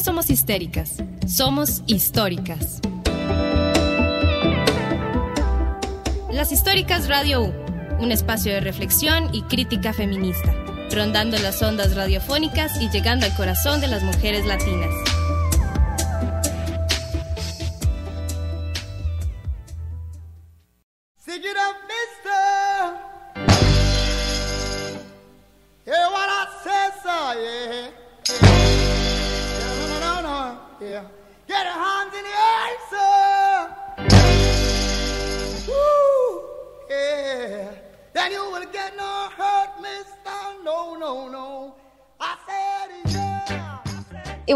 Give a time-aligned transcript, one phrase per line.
[0.00, 0.94] somos histéricas,
[1.26, 2.80] somos históricas.
[6.32, 7.52] Las Históricas Radio U,
[8.00, 10.54] un espacio de reflexión y crítica feminista,
[10.90, 14.94] rondando las ondas radiofónicas y llegando al corazón de las mujeres latinas.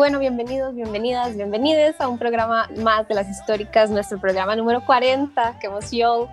[0.05, 5.59] Bueno, bienvenidos, bienvenidas, bienvenides a un programa más de las históricas, nuestro programa número 40.
[5.59, 6.29] ¡Qué emoción!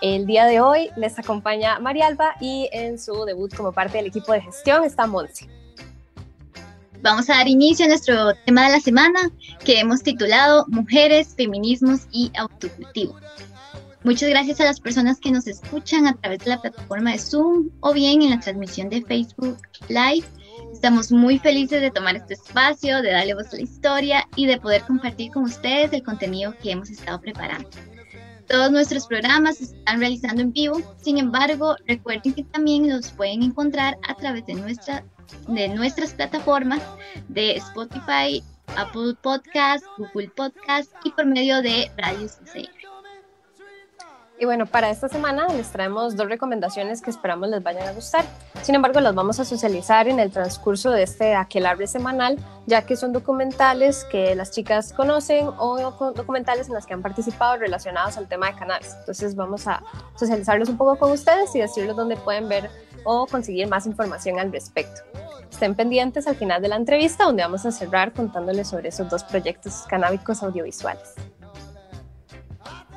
[0.00, 4.32] El día de hoy les acompaña Marialba y en su debut como parte del equipo
[4.32, 5.48] de gestión está Monse.
[7.02, 9.18] Vamos a dar inicio a nuestro tema de la semana
[9.64, 13.16] que hemos titulado Mujeres, Feminismos y Autocultivo.
[14.04, 17.70] Muchas gracias a las personas que nos escuchan a través de la plataforma de Zoom
[17.80, 20.24] o bien en la transmisión de Facebook Live
[20.72, 24.60] Estamos muy felices de tomar este espacio, de darle voz a la historia y de
[24.60, 27.68] poder compartir con ustedes el contenido que hemos estado preparando.
[28.46, 33.42] Todos nuestros programas se están realizando en vivo, sin embargo, recuerden que también los pueden
[33.42, 35.04] encontrar a través de, nuestra,
[35.48, 36.80] de nuestras plataformas
[37.28, 38.42] de Spotify,
[38.76, 42.77] Apple Podcast, Google Podcast y por medio de Radio CCR.
[44.40, 48.24] Y bueno, para esta semana les traemos dos recomendaciones que esperamos les vayan a gustar.
[48.62, 52.94] Sin embargo, las vamos a socializar en el transcurso de este aquelarre semanal, ya que
[52.94, 58.28] son documentales que las chicas conocen o documentales en los que han participado relacionados al
[58.28, 58.94] tema de cannabis.
[59.00, 59.82] Entonces vamos a
[60.14, 62.70] socializarlos un poco con ustedes y decirles dónde pueden ver
[63.04, 65.02] o conseguir más información al respecto.
[65.50, 69.24] Estén pendientes al final de la entrevista donde vamos a cerrar contándoles sobre esos dos
[69.24, 71.14] proyectos canábicos audiovisuales.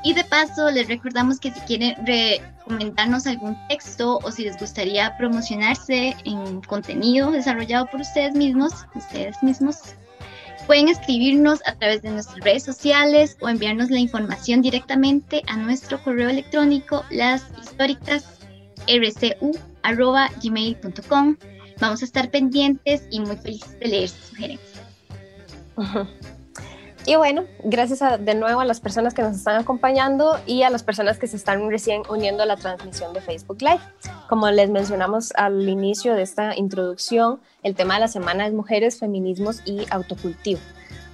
[0.03, 5.15] Y de paso, les recordamos que si quieren recomendarnos algún texto o si les gustaría
[5.17, 9.77] promocionarse en contenido desarrollado por ustedes mismos, ustedes mismos,
[10.65, 16.01] pueden escribirnos a través de nuestras redes sociales o enviarnos la información directamente a nuestro
[16.03, 17.43] correo electrónico las.
[21.79, 24.81] Vamos a estar pendientes y muy felices de leer sus sugerencias.
[27.05, 30.83] Y bueno, gracias de nuevo a las personas que nos están acompañando y a las
[30.83, 33.81] personas que se están recién uniendo a la transmisión de Facebook Live.
[34.29, 38.99] Como les mencionamos al inicio de esta introducción, el tema de la semana es mujeres,
[38.99, 40.59] feminismos y autocultivo.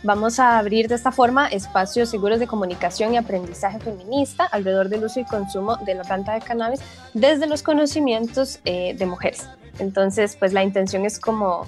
[0.03, 5.05] Vamos a abrir de esta forma espacios seguros de comunicación y aprendizaje feminista alrededor del
[5.05, 6.81] uso y consumo de la planta de cannabis
[7.13, 9.47] desde los conocimientos eh, de mujeres.
[9.79, 11.65] Entonces, pues la intención es como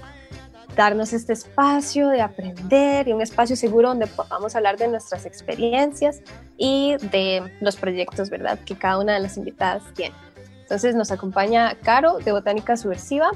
[0.80, 6.22] darnos este espacio de aprender y un espacio seguro donde podamos hablar de nuestras experiencias
[6.56, 10.16] y de los proyectos, ¿verdad?, que cada una de las invitadas tiene.
[10.62, 13.32] Entonces nos acompaña Caro de Botánica Subversiva,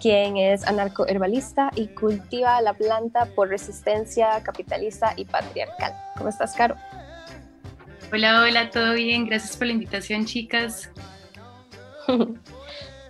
[0.00, 5.92] quien es anarcoherbalista y cultiva la planta por resistencia capitalista y patriarcal.
[6.16, 6.74] ¿Cómo estás, Caro?
[8.12, 9.26] Hola, hola, todo bien.
[9.26, 10.90] Gracias por la invitación, chicas.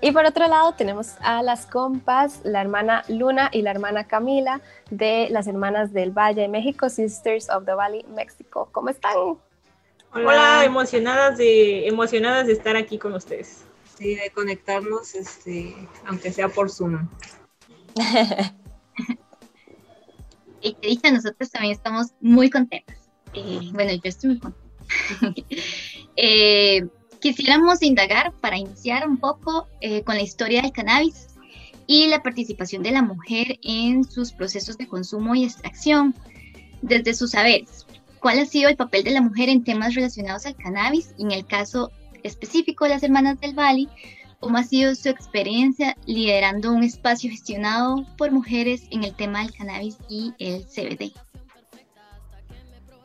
[0.01, 4.61] Y por otro lado tenemos a las compas, la hermana Luna y la hermana Camila
[4.91, 8.69] de las Hermanas del Valle de México, Sisters of the Valley, México.
[8.71, 9.15] ¿Cómo están?
[10.13, 13.65] Hola, emocionadas de emocionadas de estar aquí con ustedes.
[13.97, 15.75] Sí, de conectarnos, este,
[16.07, 17.09] aunque sea por Zoom.
[20.61, 23.11] y que dicha, nosotros también estamos muy contentas.
[23.35, 24.69] Eh, bueno, yo estoy muy contenta.
[26.17, 26.87] eh,
[27.21, 31.29] Quisiéramos indagar para iniciar un poco eh, con la historia del cannabis
[31.87, 36.15] y la participación de la mujer en sus procesos de consumo y extracción,
[36.83, 37.87] desde sus saberes.
[38.21, 41.15] ¿Cuál ha sido el papel de la mujer en temas relacionados al cannabis?
[41.19, 41.91] Y en el caso
[42.23, 43.89] específico de las Hermanas del Valle,
[44.39, 49.55] ¿cómo ha sido su experiencia liderando un espacio gestionado por mujeres en el tema del
[49.55, 51.13] cannabis y el CBD?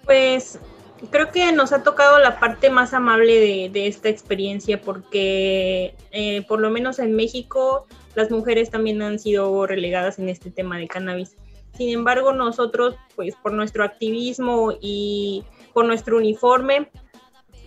[0.06, 0.60] Pues
[1.09, 6.59] creo que nos ha tocado la parte más amable de, esta experiencia porque eh, por
[6.59, 11.35] lo menos en México las mujeres también han sido relegadas en este tema de cannabis.
[11.75, 16.91] Sin embargo, nosotros, pues por nuestro activismo y por nuestro uniforme,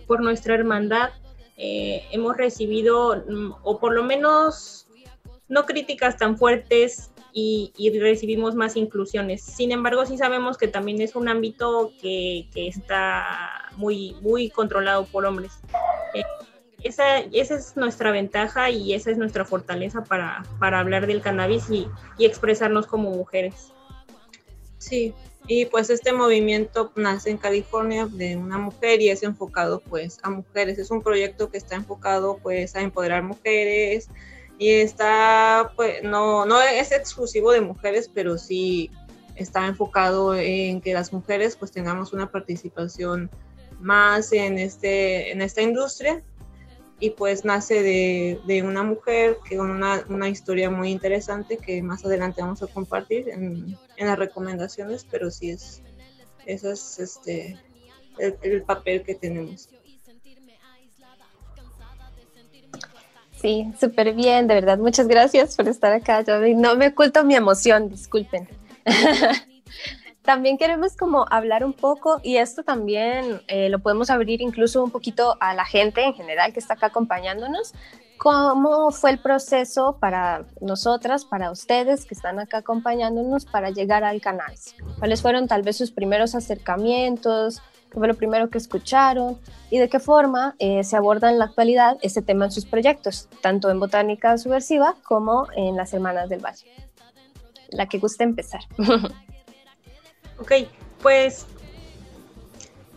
[0.07, 1.09] por nuestra hermandad,
[1.57, 4.87] eh, hemos recibido, mm, o por lo menos,
[5.49, 9.43] no críticas tan fuertes y, recibimos más inclusiones.
[9.43, 15.23] Sin embargo, sí sabemos que también es un ámbito que, está muy, muy controlado por
[15.25, 15.51] hombres.
[16.15, 16.23] Eh,
[16.81, 21.69] esa, esa, es nuestra ventaja y esa es nuestra fortaleza para, para hablar del cannabis
[21.69, 21.87] y,
[22.17, 23.71] y, expresarnos como mujeres.
[24.79, 25.13] Sí,
[25.45, 30.31] y pues este movimiento nace en California de una mujer y es enfocado pues a
[30.31, 30.79] mujeres.
[30.79, 34.09] Es un proyecto que está enfocado pues a empoderar mujeres
[34.57, 38.91] y está pues no, no es exclusivo de mujeres, pero sí
[39.35, 43.29] está enfocado en que las mujeres pues tengamos una participación
[43.79, 46.23] más en, este, en esta industria
[46.99, 51.83] y pues nace de, de una mujer que con una, una, historia muy interesante que
[51.83, 55.83] más adelante vamos a compartir en, en las recomendaciones, pero sí es,
[56.47, 57.59] ese es este,
[58.17, 59.69] el, el papel que tenemos.
[63.39, 66.21] Sí, súper bien, de verdad, muchas gracias por estar acá.
[66.21, 68.47] Yo no me oculto mi emoción, disculpen.
[70.23, 74.91] también queremos como hablar un poco, y esto también eh, lo podemos abrir incluso un
[74.91, 77.73] poquito a la gente en general que está acá acompañándonos,
[78.17, 84.19] cómo fue el proceso para nosotras, para ustedes que están acá acompañándonos para llegar al
[84.19, 84.53] canal.
[84.99, 87.61] ¿Cuáles fueron tal vez sus primeros acercamientos?
[87.97, 89.39] ¿Qué fue lo primero que escucharon?
[89.71, 93.27] ¿Y de qué forma eh, se aborda en la actualidad ese tema en sus proyectos,
[93.41, 96.71] tanto en Botánica Subversiva como en las Hermanas del Valle?
[97.69, 98.61] La que guste empezar.
[100.39, 100.51] Ok,
[101.01, 101.47] pues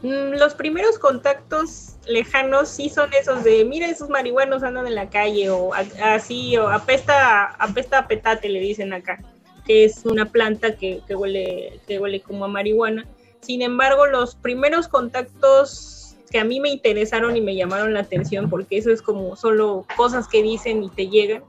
[0.02, 5.08] mm, los primeros contactos lejanos sí son esos de, mira, esos marihuanos andan en la
[5.08, 5.70] calle o
[6.04, 9.24] así, o apesta, apesta a petate, le dicen acá,
[9.64, 13.06] que es una planta que, que, huele, que huele como a marihuana.
[13.40, 18.48] Sin embargo, los primeros contactos que a mí me interesaron y me llamaron la atención,
[18.48, 21.42] porque eso es como solo cosas que dicen y te llegan,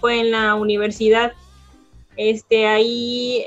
[0.00, 1.32] fue en la universidad.
[2.16, 3.44] Este, ahí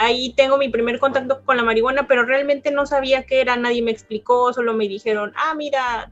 [0.00, 3.82] ahí tengo mi primer contacto con la marihuana, pero realmente no sabía qué era, nadie
[3.82, 6.10] me explicó, solo me dijeron, ah, mira,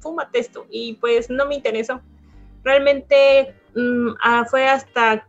[0.00, 2.00] fúmate esto, y pues no me interesó.
[2.64, 5.24] Realmente mmm, ah, fue hasta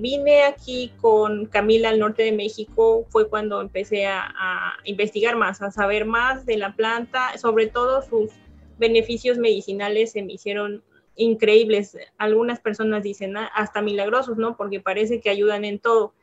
[0.00, 5.60] vine aquí con Camila al norte de México, fue cuando empecé a, a investigar más,
[5.62, 8.30] a saber más de la planta, sobre todo sus
[8.78, 10.82] beneficios medicinales se me hicieron
[11.16, 11.96] increíbles.
[12.16, 14.56] Algunas personas dicen ah, hasta milagrosos, ¿no?
[14.56, 16.14] Porque parece que ayudan en todo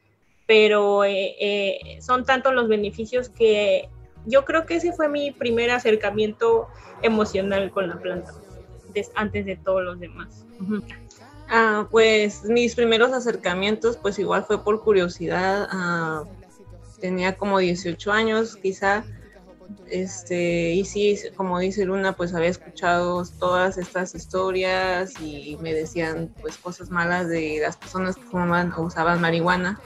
[0.48, 3.90] pero eh, eh, son tantos los beneficios que
[4.26, 6.68] yo creo que ese fue mi primer acercamiento
[7.02, 8.34] emocional con la planta,
[9.16, 10.46] antes de todos los demás.
[11.48, 15.68] Ah, pues mis primeros acercamientos, pues igual fue por curiosidad.
[15.72, 16.24] Ah,
[17.00, 19.06] tenía como 18 años, quizá.
[19.90, 26.34] Este, y sí, como dice Luna, pues había escuchado todas estas historias y me decían
[26.42, 29.80] pues cosas malas de las personas que fumaban o usaban marihuana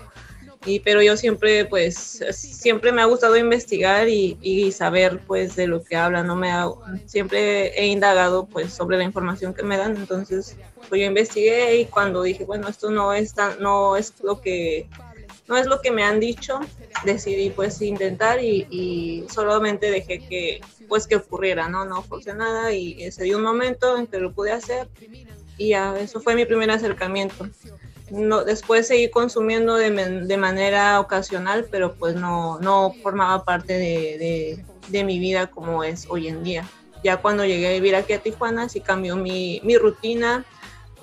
[0.65, 5.67] y, pero yo siempre, pues, siempre me ha gustado investigar y, y saber, pues, de
[5.67, 6.35] lo que hablan, ¿no?
[6.35, 6.67] Me ha,
[7.05, 10.57] siempre he indagado, pues, sobre la información que me dan, entonces,
[10.89, 14.89] pues, yo investigué y cuando dije, bueno, esto no es, tan, no es lo que,
[15.47, 16.59] no es lo que me han dicho,
[17.05, 20.59] decidí, pues, intentar y, solamente dejé que,
[20.89, 21.85] pues, que ocurriera, ¿no?
[21.85, 24.89] No forzé nada y se dio un momento en que lo pude hacer
[25.57, 27.47] y eso fue mi primer acercamiento
[28.11, 34.17] no, después seguí consumiendo de, de, manera ocasional, pero pues no, no formaba parte de,
[34.17, 36.67] de, de, mi vida como es hoy en día.
[37.03, 40.45] Ya cuando llegué a vivir aquí a Tijuana, sí cambió mi, mi rutina,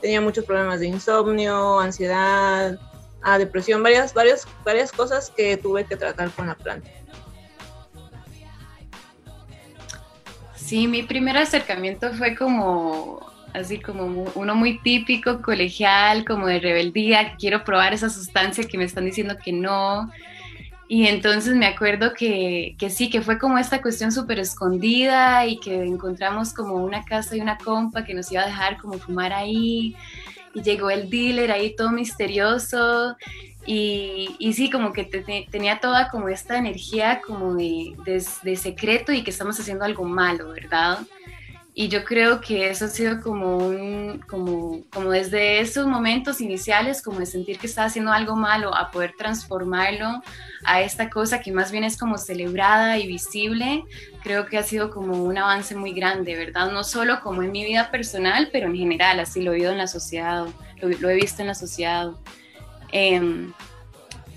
[0.00, 2.78] tenía muchos problemas de insomnio, ansiedad,
[3.22, 6.90] a depresión, varias, varias, varias cosas que tuve que tratar con la planta.
[10.54, 17.36] Sí, mi primer acercamiento fue como así como uno muy típico, colegial, como de rebeldía,
[17.36, 20.10] quiero probar esa sustancia que me están diciendo que no.
[20.88, 25.58] Y entonces me acuerdo que, que sí, que fue como esta cuestión súper escondida y
[25.58, 29.32] que encontramos como una casa y una compa que nos iba a dejar como fumar
[29.32, 29.96] ahí.
[30.54, 33.16] Y llegó el dealer ahí todo misterioso.
[33.66, 38.56] Y, y sí, como que te, tenía toda como esta energía como de, de, de
[38.56, 41.00] secreto y que estamos haciendo algo malo, ¿verdad?
[41.78, 47.02] Y yo creo que eso ha sido como un, como, como desde esos momentos iniciales,
[47.02, 50.22] como de sentir que estaba haciendo algo malo, a poder transformarlo
[50.64, 53.84] a esta cosa que más bien es como celebrada y visible,
[54.22, 56.72] creo que ha sido como un avance muy grande, ¿verdad?
[56.72, 59.76] No solo como en mi vida personal, pero en general, así lo he visto en
[59.76, 60.46] la sociedad,
[60.80, 62.12] lo, lo he visto en la sociedad.
[62.90, 63.50] Eh,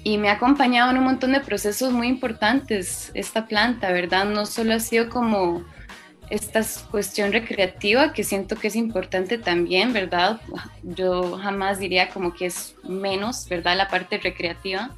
[0.03, 4.25] y me ha acompañado en un montón de procesos muy importantes esta planta, ¿verdad?
[4.25, 5.63] No solo ha sido como
[6.29, 10.39] esta cuestión recreativa que siento que es importante también, ¿verdad?
[10.83, 13.75] Yo jamás diría como que es menos, ¿verdad?
[13.77, 14.95] La parte recreativa,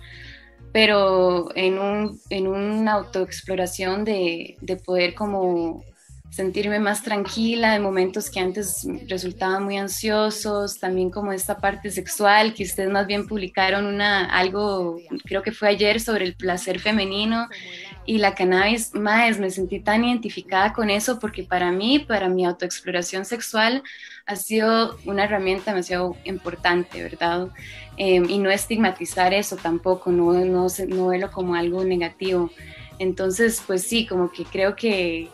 [0.71, 5.83] pero en, un, en una autoexploración de, de poder como
[6.31, 12.53] sentirme más tranquila en momentos que antes resultaban muy ansiosos, también como esta parte sexual
[12.53, 17.49] que ustedes más bien publicaron una algo creo que fue ayer sobre el placer femenino
[18.05, 22.45] y la cannabis más me sentí tan identificada con eso porque para mí, para mi
[22.45, 23.83] autoexploración sexual
[24.25, 27.49] ha sido una herramienta demasiado importante, ¿verdad?
[27.97, 32.49] Em, y no estigmatizar eso tampoco, no, no, no verlo como algo negativo.
[32.99, 35.29] Entonces, pues sí, como que creo que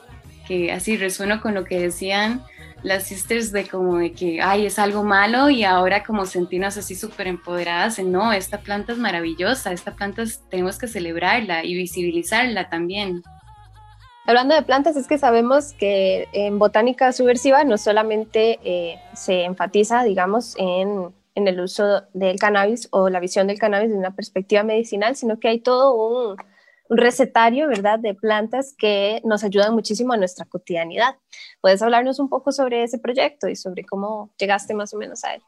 [0.47, 2.43] que así resueno con lo que decían
[2.87, 6.95] las sisters de como de que, ay, es algo malo y ahora como sentirnos así
[6.95, 13.21] súper empoderadas, no, esta planta es maravillosa, esta planta tenemos que celebrarla y visibilizarla también.
[14.25, 20.03] Hablando de plantas, es que sabemos que en botánica subversiva no solamente eh, se enfatiza,
[20.03, 24.63] digamos, en, en el uso del cannabis o la visión del cannabis de una perspectiva
[24.63, 26.37] medicinal, sino que hay todo un
[26.89, 31.15] un recetario, ¿verdad?, de plantas que nos ayudan muchísimo a nuestra cotidianidad.
[31.61, 35.35] ¿Puedes hablarnos un poco sobre ese proyecto y sobre cómo llegaste más o menos a
[35.35, 35.41] él?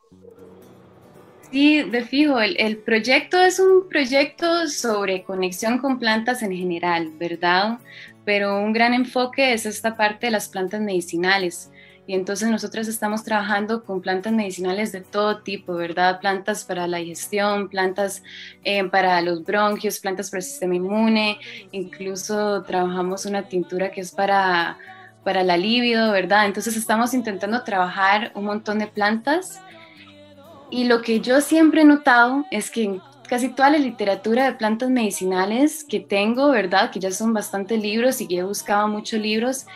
[1.52, 7.12] Sí, de fijo, el, el proyecto es un proyecto sobre conexión con plantas en general,
[7.18, 7.80] ¿verdad?
[8.24, 11.72] Pero un gran enfoque es esta parte de las plantas medicinales.
[12.10, 16.20] Y entonces nosotros estamos trabajando con plantas medicinales de todo tipo, ¿verdad?
[16.20, 18.24] Plantas para la digestión, plantas
[18.64, 21.38] eh, para los bronquios, plantas para el sistema inmune,
[21.72, 24.80] incluso trabajamos una tintura que es para,
[25.24, 26.48] para la libido, ¿verdad?
[26.48, 29.62] Entonces estamos intentando trabajar un montón de plantas.
[30.72, 34.54] Y lo que yo siempre he notado es que en casi toda la literatura de
[34.54, 36.90] plantas medicinales que tengo, ¿verdad?
[36.90, 39.68] Que ya son bastantes libros y que he buscado muchos libros,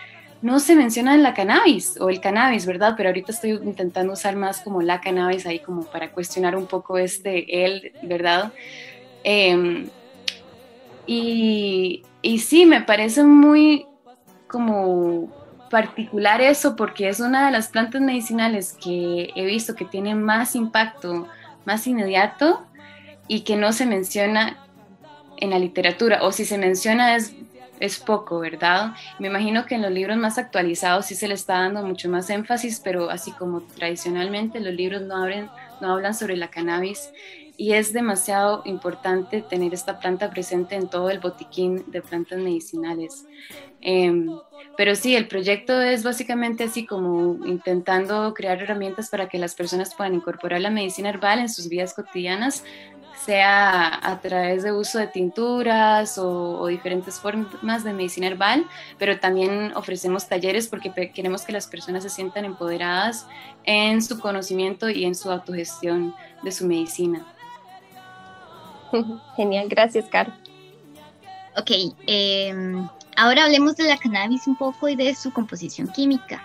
[0.44, 2.96] no se menciona la cannabis o el cannabis, ¿verdad?
[2.98, 6.98] Pero ahorita estoy intentando usar más como la cannabis ahí como para cuestionar un poco
[6.98, 8.52] este él, ¿verdad?
[9.24, 9.88] Em,
[11.08, 13.86] y, y sí, me parece muy
[14.48, 15.32] como
[15.70, 20.58] particular eso porque es una de las plantas medicinales que he visto que tiene más
[20.58, 21.26] impacto,
[21.64, 22.68] más inmediato
[23.30, 24.58] y que no se menciona
[25.38, 27.34] en la literatura o si se menciona es
[27.80, 28.94] es poco, ¿verdad?
[29.20, 32.30] Me imagino que en los libros más actualizados sí se le está dando mucho más
[32.30, 37.12] énfasis, pero así como tradicionalmente los libros no, abren, no hablan sobre la cannabis
[37.58, 43.28] y es demasiado importante tener esta planta presente en todo el botiquín de plantas medicinales.
[43.82, 44.42] Em,
[44.76, 49.94] pero sí, el proyecto es básicamente así como intentando crear herramientas para que las personas
[49.96, 52.64] puedan incorporar la medicina herbal en sus vidas cotidianas,
[53.26, 58.66] sea a través de uso de tinturas o, diferentes formas de medicina herbal,
[58.98, 63.28] pero también ofrecemos talleres porque queremos que las personas se sientan empoderadas
[63.64, 66.14] en su conocimiento y en su autogestión
[66.44, 67.26] de su medicina.
[69.36, 70.34] Genial, gracias, Caro.
[71.56, 71.72] Ok,
[72.08, 76.44] em, ahora hablemos de la cannabis un poco y de su composición química.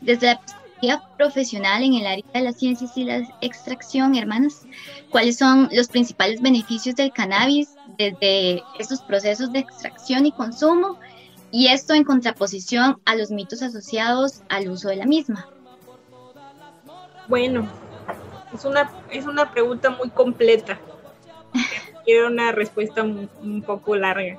[0.00, 0.40] Desde la
[1.16, 4.66] profesional en el área de las ciencias y la extracción, hermanas,
[5.10, 10.98] ¿cuáles son los principales beneficios del cannabis desde estos procesos de extracción y consumo?
[11.50, 15.48] Y esto en contraposición a los mitos asociados al uso de la misma.
[17.28, 17.68] Bueno,
[18.52, 20.80] es una, es una pregunta muy completa.
[22.04, 24.38] Quiero una respuesta un poco larga.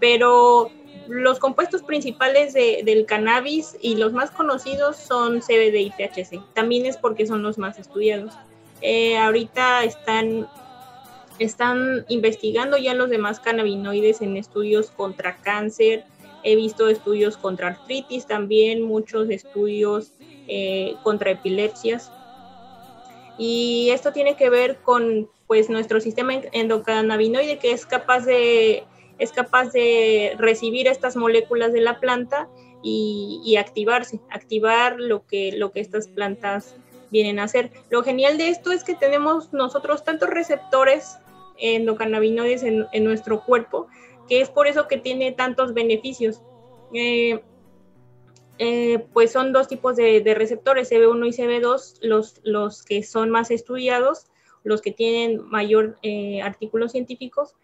[0.00, 0.70] Pero
[1.08, 6.42] los compuestos principales del cannabis y los más conocidos son CBD y THC.
[6.54, 8.32] También es porque son los más estudiados.
[8.82, 10.48] Eh, ahorita están,
[11.38, 16.04] están investigando ya los demás cannabinoides en estudios contra cáncer.
[16.42, 20.12] He visto estudios contra artritis también, muchos estudios
[20.48, 22.12] eh, contra epilepsias.
[23.38, 28.84] Y esto tiene que ver con pues, nuestro sistema endocannabinoide que es capaz de
[29.18, 32.48] es capaz de recibir estas moléculas de la planta
[32.82, 36.76] y, activarse, activar lo que, lo que estas plantas
[37.10, 37.72] vienen a hacer.
[37.90, 41.18] Lo genial de esto es que tenemos nosotros tantos receptores
[41.58, 43.88] endocannabinoides en, nuestro cuerpo,
[44.28, 46.42] que es por eso que tiene tantos beneficios.
[46.92, 47.40] Eh,
[48.58, 53.50] eh, pues son dos tipos de, receptores, CB1 y CB2, los, los que son más
[53.50, 54.26] estudiados,
[54.64, 57.54] los que tienen mayor eh, artículos científicos,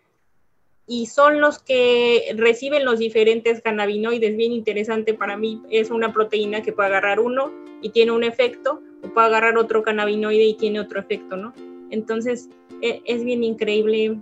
[0.86, 4.36] y son los que reciben los diferentes cannabinoides.
[4.36, 8.80] Bien interesante para mí, es una proteína que puede agarrar uno y tiene un efecto,
[9.02, 11.52] o puede agarrar otro cannabinoide y tiene otro efecto, ¿no?
[11.90, 12.48] Entonces,
[12.80, 14.18] e, es bien increíble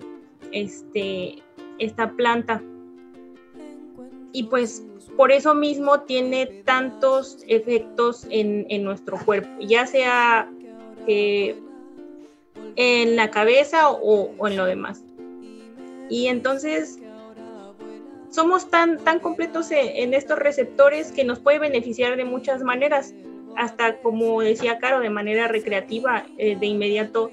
[0.53, 1.37] este,
[1.79, 2.63] esta planta.
[4.33, 4.87] Y pues
[5.17, 10.49] por eso mismo tiene tantos efectos en, nuestro cuerpo, ya sea
[11.07, 11.57] en
[13.17, 15.03] la cabeza o en lo demás.
[16.11, 16.99] Y entonces,
[18.31, 23.15] somos tan, tan completos en, estos receptores que nos puede beneficiar de muchas maneras,
[23.57, 27.31] hasta como decía Caro, de manera recreativa, eh, de inmediato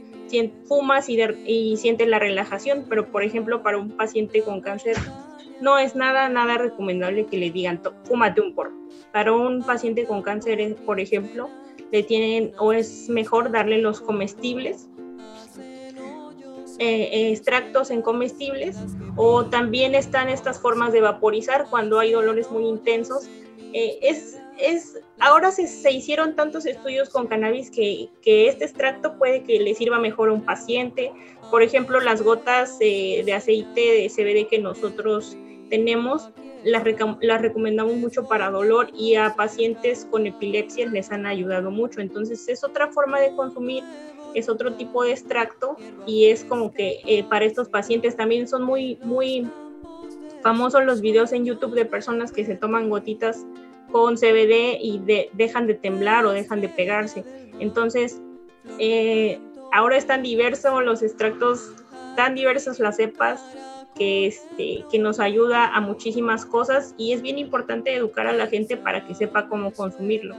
[0.68, 4.98] fumas y, sientes la relajación, pero por ejemplo para un paciente con cáncer
[5.62, 8.74] no es nada, nada recomendable que le digan, fúmate un porro.
[9.12, 11.50] Para un paciente con cáncer, por ejemplo,
[11.92, 14.88] le tienen o es mejor darle los comestibles,
[16.80, 18.78] eh, extractos en comestibles,
[19.16, 23.28] o también están estas formas de vaporizar cuando hay dolores muy intensos.
[23.74, 29.18] Eh, es, es, ahora se, se, hicieron tantos estudios con cannabis que, que, este extracto
[29.18, 31.12] puede que le sirva mejor a un paciente.
[31.52, 35.38] Por ejemplo, las gotas de aceite de CBD que nosotros
[35.70, 36.30] tenemos
[36.64, 42.02] las, recomendamos mucho para dolor y a pacientes con epilepsia les han ayudado mucho.
[42.02, 43.84] Entonces es otra forma de consumir,
[44.38, 48.64] es otro tipo de extracto y es como que eh, para estos pacientes también son
[48.64, 49.48] muy, muy
[50.44, 53.46] famosos los videos en YouTube de personas que se toman gotitas
[53.92, 55.02] con CBD y
[55.34, 57.24] dejan de temblar o dejan de pegarse.
[57.60, 58.22] Entonces,
[58.80, 59.40] eh,
[59.72, 61.72] ahora están diversos los extractos,
[62.16, 63.44] tan diversos las cepas
[63.96, 68.48] que, este, que nos ayuda a muchísimas cosas y es bien importante educar a la
[68.48, 70.36] gente para que sepa cómo consumirlo.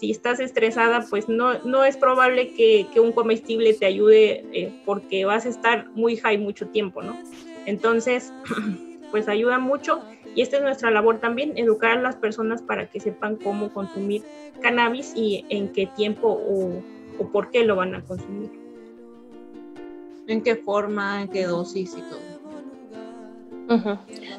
[0.00, 4.72] Si estás estresada, pues no, no es probable que, que un comestible te ayude eh,
[4.86, 7.18] porque vas a estar muy high mucho tiempo, ¿no?
[7.66, 8.32] Entonces,
[9.10, 10.02] pues ayuda mucho
[10.34, 14.22] y esta es nuestra labor también, educar a las personas para que sepan cómo consumir
[14.62, 16.82] cannabis y en qué tiempo o,
[17.18, 18.50] o por qué lo van a consumir.
[20.28, 22.29] En qué forma, en qué dosis y todo.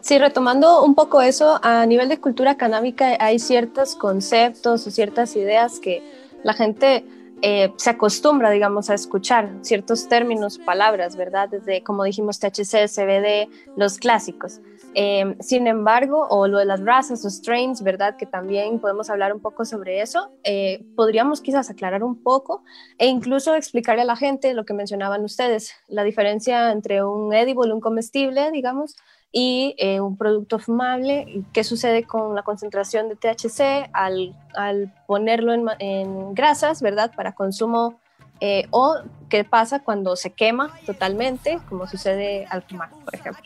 [0.02, 5.36] Sí, retomando un poco eso, a nivel de cultura canábica hay ciertos conceptos o ciertas
[5.36, 6.04] ideas que
[6.44, 7.06] la gente
[7.44, 11.50] eh, se acostumbra, digamos, a escuchar ciertos términos, palabras, ¿verdad?
[11.50, 14.60] Desde, como dijimos, THC, CBD, los clásicos.
[14.94, 18.16] Eh, sin embargo, o lo de las razas o strains, ¿verdad?
[18.18, 20.30] Que también podemos hablar un poco sobre eso.
[20.44, 22.64] Eh, podríamos quizás aclarar un poco
[22.98, 27.74] e incluso explicarle a la gente lo que mencionaban ustedes, la diferencia entre un edible,
[27.74, 28.96] un comestible, digamos,
[29.32, 31.44] y eh, un producto fumable.
[31.54, 37.12] ¿Qué sucede con la concentración de THC al, al ponerlo en, en, grasas, verdad?
[37.16, 38.00] Para consumo
[38.42, 38.98] eh, o
[39.30, 43.44] qué pasa cuando se quema totalmente, como sucede al fumar, por ejemplo.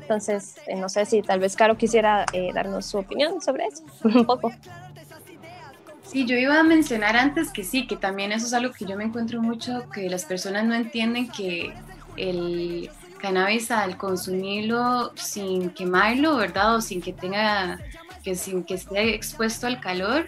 [0.00, 4.26] Entonces, eh, no sé si tal vez Caro quisiera darnos su opinión sobre eso, un
[4.26, 4.52] poco.
[6.02, 8.96] Sí, yo iba a mencionar antes que sí, que también eso es algo que yo
[8.96, 11.74] me encuentro mucho, que las personas no entienden que
[12.16, 16.76] el cannabis al consumirlo sin quemarlo, ¿verdad?
[16.76, 17.78] O sin que tenga,
[18.22, 20.26] que sin que esté expuesto al calor,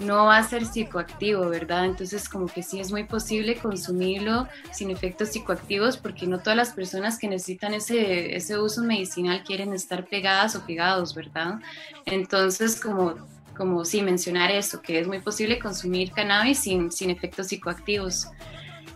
[0.00, 1.84] no va a ser psicoactivo, ¿verdad?
[1.84, 6.72] Entonces como que sí es muy posible consumirlo sin efectos psicoactivos porque no todas las
[6.72, 11.60] personas que necesitan ese, ese uso medicinal quieren estar pegadas o pegados, ¿verdad?
[12.06, 13.16] Entonces como,
[13.56, 18.28] como sí mencionar eso, que es muy posible consumir cannabis sin, sin efectos psicoactivos.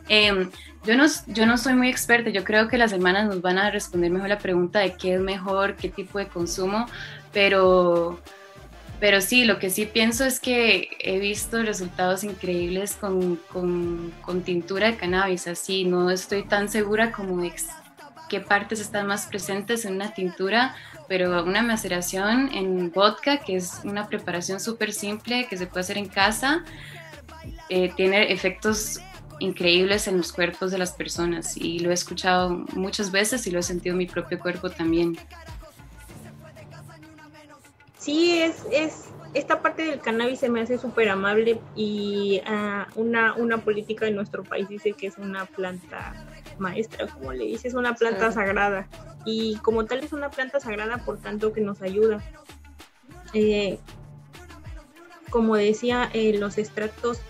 [0.09, 0.51] Em,
[0.85, 3.71] yo, no, yo no soy muy experta, yo creo que las hermanas nos van a
[3.71, 6.87] responder mejor la pregunta de qué es mejor, qué tipo de consumo,
[7.33, 8.21] pero,
[9.01, 14.43] pero sí, lo que sí pienso es que he visto resultados increíbles con, con, con
[14.43, 17.43] tintura de cannabis, así no estoy tan segura como
[18.29, 20.75] qué partes están más presentes en una tintura,
[21.09, 25.99] pero una maceración en vodka, que es una preparación súper simple que se puede hacer
[25.99, 26.65] en casa,
[27.69, 29.01] eh, tiene efectos
[29.41, 33.59] increíbles en los cuerpos de las personas y lo he escuchado muchas veces y lo
[33.59, 35.17] he sentido en mi propio cuerpo también.
[37.99, 43.35] Sí, es, es esta parte del cannabis se me hace súper amable y ah, una,
[43.35, 46.15] una política de nuestro país dice que es una planta
[46.59, 48.87] maestra, como le dice, es una planta sagrada
[49.25, 52.23] y como tal es una planta sagrada por tanto que nos ayuda.
[53.33, 53.79] Eh,
[55.31, 57.21] como decía, eh, los extractos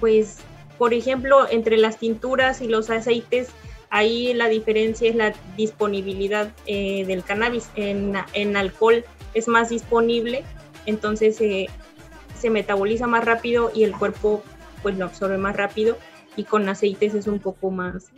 [0.00, 0.38] pues
[0.80, 3.50] por ejemplo, entre las tinturas y los aceites,
[3.90, 7.68] ahí la diferencia es la disponibilidad eh, del cannabis.
[7.74, 10.42] En, en, alcohol es más disponible,
[10.86, 14.42] entonces se metaboliza más rápido y el cuerpo
[14.82, 15.98] pues lo absorbe más rápido
[16.34, 18.10] y con aceites es un poco más,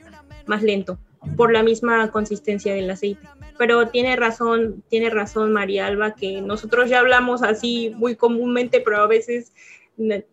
[0.47, 0.99] más lento
[1.37, 3.27] por la misma consistencia del aceite.
[3.59, 8.99] Pero tiene razón, tiene razón María Alba que nosotros ya hablamos así muy comúnmente, pero
[8.99, 9.53] a veces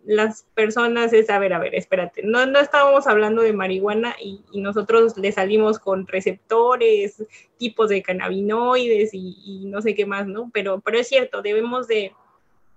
[0.05, 4.41] las personas es, a ver, a ver, espérate, no, no estábamos hablando de marihuana y,
[4.53, 7.23] nosotros le salimos con receptores,
[7.57, 10.49] tipos de cannabinoides y, no sé qué más, ¿no?
[10.53, 12.13] Pero, pero es cierto, debemos de,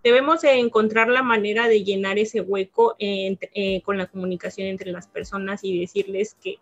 [0.02, 5.06] debemos de encontrar la manera de llenar ese hueco eh, con la comunicación entre las
[5.06, 6.58] personas y decirles que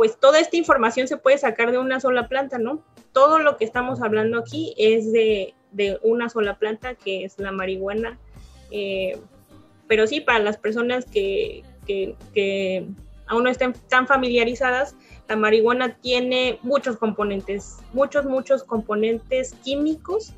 [0.00, 2.82] pues toda esta información se puede sacar de una sola planta, ¿no?
[3.12, 5.54] Todo lo que estamos hablando aquí es de,
[6.02, 8.18] una sola planta, que es la marihuana.
[8.70, 9.18] Eh,
[9.88, 11.64] pero sí, para las personas que,
[13.26, 14.94] aún no estén tan familiarizadas,
[15.28, 20.34] la marihuana tiene muchos componentes, muchos, muchos componentes químicos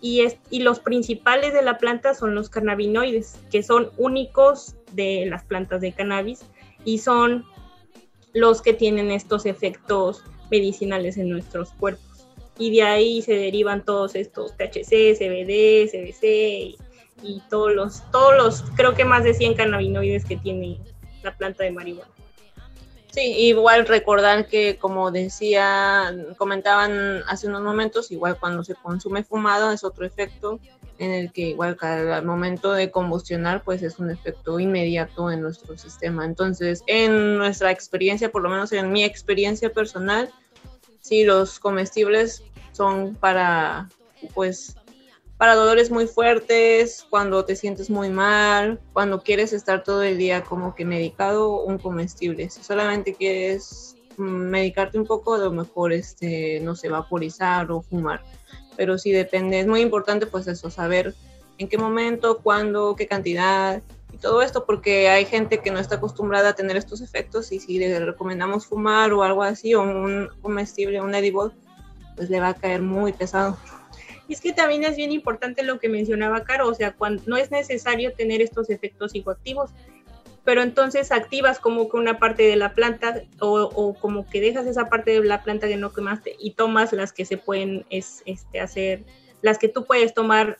[0.00, 5.44] y, y, los principales de la planta son los cannabinoides, que son únicos de las
[5.44, 6.44] plantas de cannabis
[6.84, 7.44] y son
[8.32, 12.26] los que tienen estos efectos medicinales en nuestros cuerpos.
[12.58, 16.78] Y de ahí se derivan todos estos THC, CBD, CBC y,
[17.48, 20.80] todos los, todos los, creo que más de 100 cannabinoides que tiene
[21.22, 22.10] la planta de marihuana.
[23.12, 29.70] Sí, igual recordar que como decía, comentaban hace unos momentos, igual cuando se consume fumado
[29.70, 30.58] es otro efecto
[30.98, 35.76] en el que igual cada momento de combustionar pues es un efecto inmediato en nuestro
[35.76, 36.24] sistema.
[36.24, 40.30] Entonces, en nuestra experiencia, por lo menos en mi experiencia personal,
[41.00, 43.90] sí, los comestibles son para
[44.32, 44.76] pues
[45.42, 50.44] para dolores muy fuertes, cuando te sientes muy mal, cuando quieres estar todo el día
[50.44, 52.48] como que medicado, un comestible.
[52.48, 57.82] Si solamente quieres mm, medicarte un poco, a lo mejor este, no sé, vaporizar o
[57.82, 58.22] fumar
[58.76, 61.12] pero sí depende, es muy importante pues eso, saber
[61.58, 65.96] en qué momento, cuándo, qué cantidad y todo esto, porque hay gente que no está
[65.96, 70.28] acostumbrada a tener estos efectos y si le recomendamos fumar o algo así, o un
[70.40, 71.50] comestible, un edible,
[72.14, 73.58] pues le va a caer muy pesado.
[74.28, 77.36] Y es que también es bien importante lo que mencionaba Caro, o sea, cuando no
[77.36, 79.70] es necesario tener estos efectos psicoactivos,
[80.44, 84.88] pero entonces activas como que una parte de la planta o, como que dejas esa
[84.88, 88.60] parte de la planta que no quemaste y tomas las que se pueden es, este,
[88.60, 89.04] hacer,
[89.40, 90.58] las que tú puedes tomar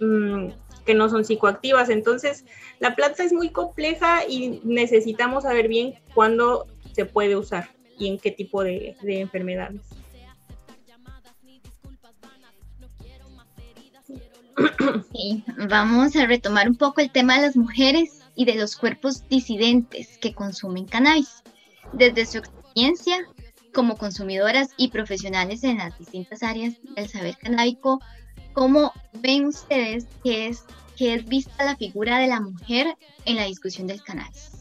[0.00, 0.48] mm,
[0.84, 1.88] que no son psicoactivas.
[1.88, 2.44] Entonces,
[2.78, 8.18] la planta es muy compleja y necesitamos saber bien cuándo se puede usar y en
[8.18, 10.01] qué tipo de, de enfermedades.
[15.12, 19.26] Sí, vamos a retomar un poco el tema de las mujeres y de los cuerpos
[19.28, 21.42] disidentes que consumen cannabis.
[21.92, 23.18] Desde su experiencia
[23.72, 28.00] como consumidoras y profesionales en las distintas áreas del saber canábico,
[28.52, 30.64] ¿cómo ven ustedes que es,
[30.96, 34.52] que es vista la figura de la mujer en la discusión del cannabis?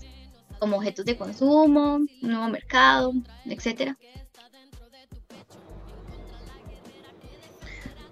[0.60, 3.14] Como objetos de consumo, nuevo mercado,
[3.46, 3.98] etcétera.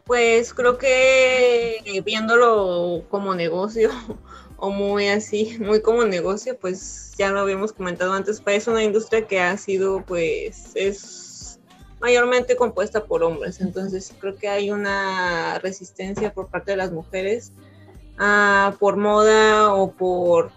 [0.10, 3.92] Pues creo que viéndolo como negocio,
[4.58, 8.84] o muy así, muy como negocio, pues ya lo habíamos comentado antes, pues es una
[8.84, 11.60] industria que ha sido, pues, es
[12.02, 17.52] mayormente compuesta por hombres, entonces creo que hay una resistencia por parte de las mujeres
[18.20, 20.50] uh, por moda o por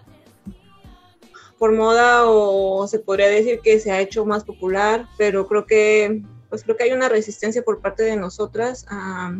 [1.58, 6.22] por moda o se podría decir que se ha hecho más popular, pero creo que
[6.52, 9.32] pues creo que hay una resistencia por parte de nosotras a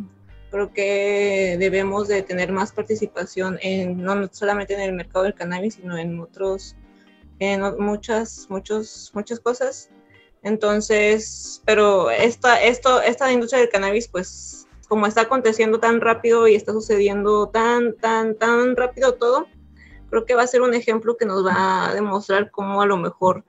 [0.51, 5.75] creo que debemos de tener más participación en no solamente en el mercado del cannabis,
[5.75, 6.75] sino en otros,
[7.38, 9.90] en muchas, muchos, muchas cosas.
[10.42, 16.55] Entonces, pero esta, esto, esta industria del cannabis, pues, como está aconteciendo tan rápido y
[16.55, 19.48] está sucediendo tan, tan, tan rápido todo,
[20.09, 22.96] creo que va a ser un ejemplo que nos va a demostrar cómo a lo
[22.96, 23.44] mejor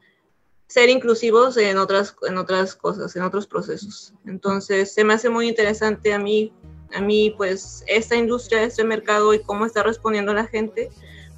[0.68, 4.14] ser inclusivos en otras, en otras cosas, en otros procesos.
[4.26, 6.52] Entonces, se me hace muy interesante a mí
[6.94, 10.90] a mí pues esta industria, este mercado y cómo está respondiendo la gente,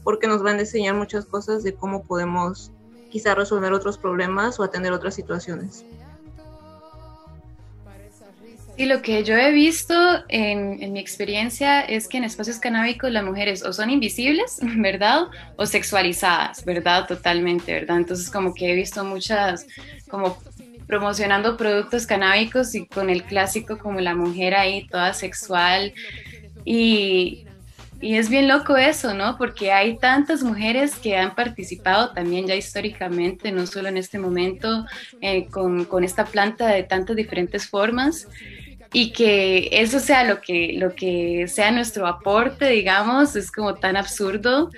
[0.04, 2.72] porque nos van a enseñar muchas cosas de cómo podemos
[3.10, 5.86] quizá resolver otros problemas o atender otras situaciones.
[8.78, 9.94] Sí, lo que yo he visto
[10.28, 15.28] en, en, mi experiencia es que en espacios canábicos las mujeres o son invisibles, ¿verdad?
[15.56, 17.08] O sexualizadas, ¿verdad?
[17.08, 17.98] Totalmente, ¿verdad?
[17.98, 19.66] Entonces como que he visto muchas
[20.10, 20.38] como
[20.88, 25.94] promocionando productos canábicos y con el clásico como la mujer ahí toda sexual
[26.64, 27.46] y,
[28.02, 29.38] y es bien loco eso, ¿no?
[29.38, 34.86] Porque hay tantas mujeres que han participado también ya históricamente, no solo en este momento,
[35.22, 38.28] eh, con, con, esta planta de tantas diferentes formas.
[38.94, 43.98] Y que eso sea lo que, lo que sea nuestro aporte, digamos, es como tan
[43.98, 44.70] absurdo.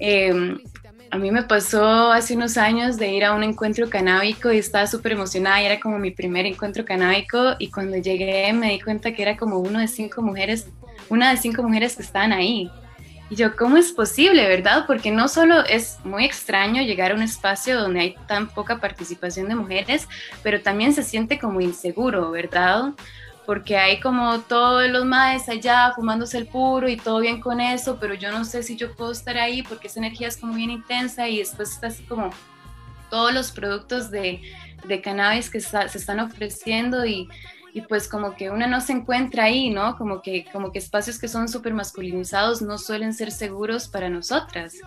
[0.00, 0.58] Eh,
[1.10, 4.86] a mí me pasó hace unos años de ir a un encuentro canábico y estaba
[4.86, 9.12] súper emocionada y era como mi primer encuentro canábico y cuando llegué me di cuenta
[9.12, 10.68] que era como uno de cinco mujeres,
[11.08, 12.70] una de cinco mujeres que estaban ahí.
[13.30, 14.84] Y yo, ¿cómo es posible, verdad?
[14.86, 19.48] Porque no solo es muy extraño llegar a un espacio donde hay tan poca participación
[19.48, 20.08] de mujeres,
[20.42, 22.94] pero también se siente como inseguro, ¿verdad?
[23.48, 27.96] porque hay como todos los maes allá fumándose el puro y todo bien con eso,
[27.98, 30.68] pero yo no sé si yo puedo estar ahí porque esa energía es como bien
[30.68, 32.28] intensa y después estás como
[33.08, 34.42] todos los productos de,
[34.86, 37.26] de cannabis que se están ofreciendo y,
[37.72, 39.96] y, pues como que una no se encuentra ahí, ¿no?
[39.96, 44.84] Como que, como que espacios que son súper masculinizados no suelen ser seguros para nosotras.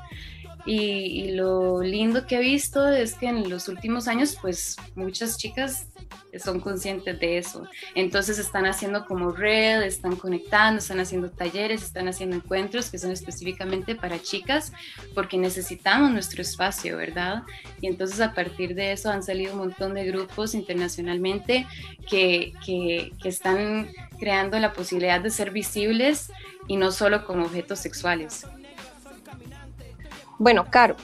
[0.66, 5.38] Y, y, lo lindo que he visto es que en los últimos años, pues muchas
[5.38, 5.88] chicas
[6.40, 7.68] son conscientes de eso.
[7.96, 13.12] Entonces están haciendo como red, están conectando, están haciendo talleres, están haciendo encuentros que son
[13.12, 14.72] específicamente para chicas
[15.14, 17.44] porque necesitamos nuestro espacio, ¿verdad?
[17.82, 21.68] Y entonces a partir de eso han salido un montón de grupos internacionalmente
[22.10, 26.32] que, que, que están creando la posibilidad de ser visibles
[26.68, 28.46] y no solo como objetos sexuales.
[30.42, 30.96] Bueno, Caro,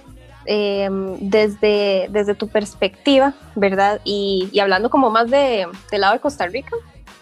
[0.48, 4.02] eh, desde, desde tu perspectiva, ¿verdad?
[4.04, 6.76] Y, y hablando como más de, del lado de Costa Rica,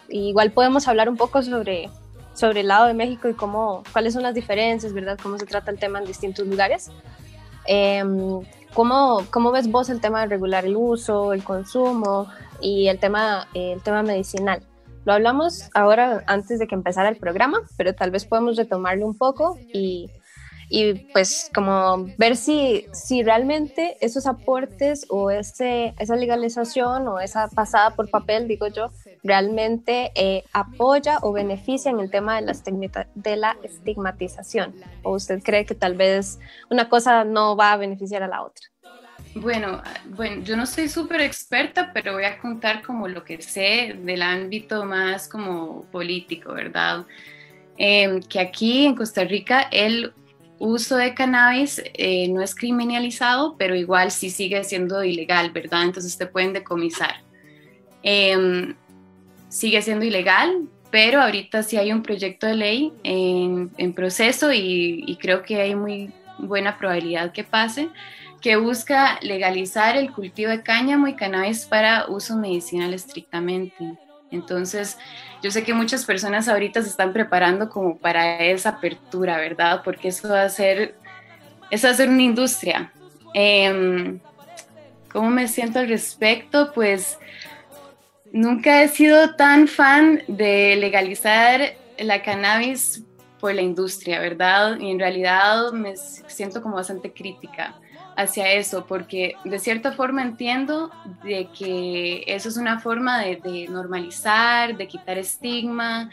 [0.08, 1.90] igual podemos hablar un poco sobre,
[2.34, 5.20] sobre el lado de México y cómo, cuáles son las diferencias, ¿verdad?
[5.22, 6.90] Cómo se trata el tema en distintos lugares.
[7.68, 8.02] Eh,
[8.74, 12.28] ¿cómo, ¿Cómo ves vos el tema de regular el uso, el consumo
[12.62, 14.62] y el tema, el tema medicinal?
[15.04, 19.18] Lo hablamos ahora antes de que empezara el programa, pero tal vez podemos retomarlo un
[19.18, 20.10] poco y
[20.70, 27.48] y pues como ver si, si realmente esos aportes o ese, esa legalización o esa
[27.50, 28.92] pasada por papel, digo yo,
[29.24, 34.76] realmente eh, apoya o beneficia en el tema de la, de la estigmatización.
[35.04, 38.66] ¿O usted cree que tal vez una cosa no va a beneficiar a la otra?
[39.36, 43.96] Bueno, bueno, yo no soy súper experta, pero voy a contar como lo que sé
[44.02, 47.06] del ámbito más como político, ¿verdad?
[47.78, 50.14] Eh, que aquí en Costa Rica el
[50.60, 55.84] uso de cannabis eh, no es criminalizado, pero igual sí sigue siendo ilegal, ¿verdad?
[55.84, 57.24] Entonces te pueden decomisar.
[58.04, 58.76] Eh,
[59.50, 65.04] sigue siendo ilegal, pero ahorita sí hay un proyecto de ley en, en proceso y,
[65.06, 67.90] y, creo que hay muy buena probabilidad que pase,
[68.42, 73.98] que busca legalizar el cultivo de cáñamo y cannabis para uso medicinal estrictamente.
[74.36, 74.98] Entonces,
[75.42, 79.82] yo sé que muchas personas ahorita se están preparando como para esa apertura, ¿verdad?
[79.84, 80.96] Porque eso va a ser,
[81.72, 82.92] eso va una industria.
[83.34, 84.20] Eh,
[85.12, 86.72] ¿Cómo me siento al respecto?
[86.74, 87.18] Pues
[88.32, 93.02] nunca he sido tan fan de legalizar la cannabis
[93.40, 94.78] por la industria, ¿verdad?
[94.80, 97.76] Y en realidad me siento como bastante crítica
[98.16, 100.92] hacia eso, porque de cierta forma entiendo
[101.24, 106.10] de que eso es una forma de, de, normalizar, de quitar estigma,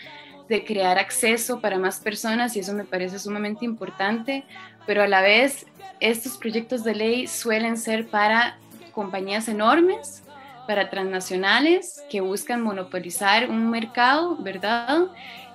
[0.48, 4.44] de crear acceso para más personas y eso me parece sumamente importante,
[4.86, 5.66] pero a la vez
[6.00, 8.58] estos proyectos de ley suelen ser para
[8.92, 10.22] compañías enormes,
[10.66, 15.06] para transnacionales que buscan monopolizar un mercado, ¿verdad?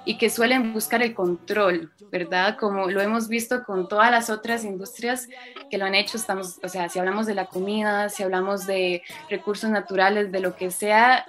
[0.08, 2.56] Y que suelen buscar el control, ¿verdad?
[2.58, 5.28] Como lo hemos visto con todas las otras industrias
[5.70, 9.04] que lo han hecho, estamos, o sea, si hablamos de la comida, si hablamos de
[9.30, 11.26] recursos naturales, de lo que sea,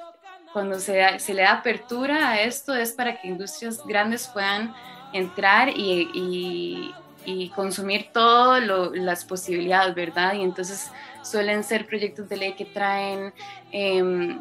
[0.52, 4.72] cuando se, se le da apertura a esto es para que industrias grandes puedan
[5.12, 6.94] entrar y,
[7.26, 8.62] y, consumir todas
[8.94, 10.34] las posibilidades, ¿verdad?
[10.34, 10.90] Y entonces
[11.22, 13.34] suelen ser proyectos de ley que traen...
[13.72, 14.38] Eh,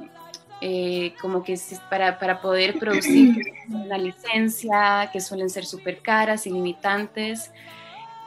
[0.60, 6.52] eh, como que para, para poder producir una licencia, que suelen ser súper caras y
[6.52, 7.52] limitantes.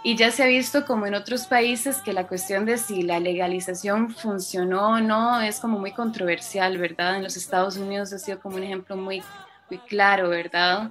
[0.02, 3.20] Y ya se ha visto como en otros países que la cuestión de si la
[3.20, 7.16] legalización funcionó o no es como muy controversial, ¿verdad?
[7.16, 9.22] En los Estados Unidos ha sido como un ejemplo muy,
[9.68, 10.90] muy claro, ¿verdad?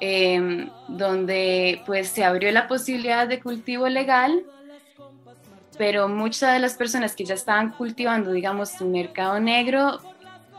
[0.00, 4.42] Eh, donde pues se abrió la posibilidad de cultivo legal,
[5.76, 10.00] pero muchas de las personas que ya estaban cultivando, digamos, mercado negro,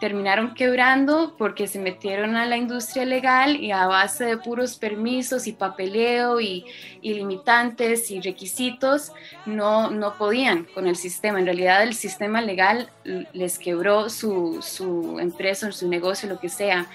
[0.02, 5.46] terminaron quebrando porque se metieron a la industria legal y a base de puros permisos
[5.46, 6.66] y papeleo y,
[7.04, 9.12] limitantes y requisitos
[9.46, 11.40] no, no podían con el sistema.
[11.40, 12.90] En realidad el sistema legal
[13.32, 16.88] les quebró su, su empresa, su negocio, lo que sea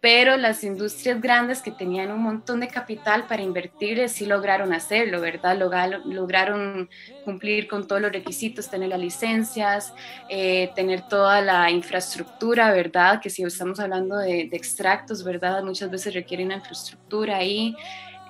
[0.00, 5.20] pero las industrias grandes que tenían un montón de capital para invertir sí lograron hacerlo,
[5.20, 5.58] ¿verdad?
[6.04, 6.88] Lograron
[7.24, 9.92] cumplir con todos los requisitos, tener las licencias,
[10.28, 13.20] eh, tener toda la infraestructura, ¿verdad?
[13.20, 15.62] Que si estamos hablando de, extractos, ¿verdad?
[15.62, 17.76] Muchas veces requieren una infraestructura ahí.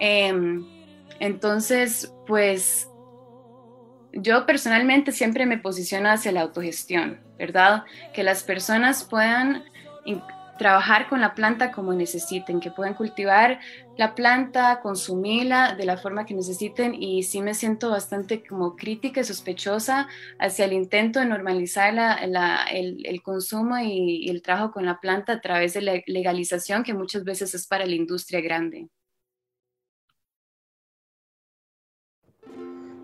[0.00, 0.32] Eh,
[1.20, 2.88] entonces, pues
[4.12, 7.84] yo personalmente siempre me posiciono hacia la autogestión, ¿verdad?
[8.12, 9.64] Que las personas puedan
[10.60, 13.60] trabajar con la planta como necesiten, que puedan cultivar
[13.96, 19.22] la planta, consumirla de la forma que necesiten y sí me siento bastante como crítica
[19.22, 20.06] y sospechosa
[20.38, 25.00] hacia el intento de normalizar la, el, el, consumo y, y, el trabajo con la
[25.00, 28.90] planta a través de la legalización que muchas veces es para la industria grande.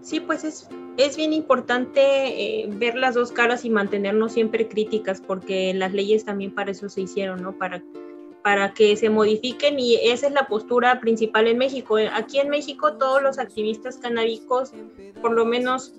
[0.02, 5.20] Sí, pues es es bien importante eh, ver las dos caras y mantenernos siempre críticas,
[5.20, 7.56] porque las leyes también para eso se hicieron, ¿no?
[7.56, 7.82] Para,
[8.42, 11.96] para que se modifiquen y esa es la postura principal en México.
[12.14, 14.72] Aquí en México todos los activistas canábicos,
[15.20, 15.94] por lo menos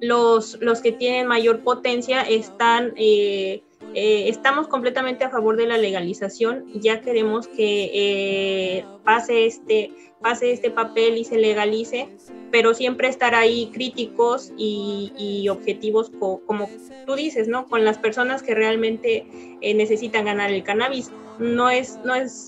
[0.00, 2.92] los, los que tienen mayor potencia, están...
[2.96, 3.62] Eh,
[3.94, 10.52] eh, estamos completamente a favor de la legalización, ya queremos que eh, pase, este, pase
[10.52, 12.08] este papel y se legalice,
[12.50, 16.70] pero siempre estar ahí críticos y, objetivos como
[17.06, 17.66] tú dices, ¿no?
[17.68, 19.26] Con las personas que realmente
[19.60, 21.10] eh, necesitan ganar el cannabis.
[21.38, 22.46] No es, no es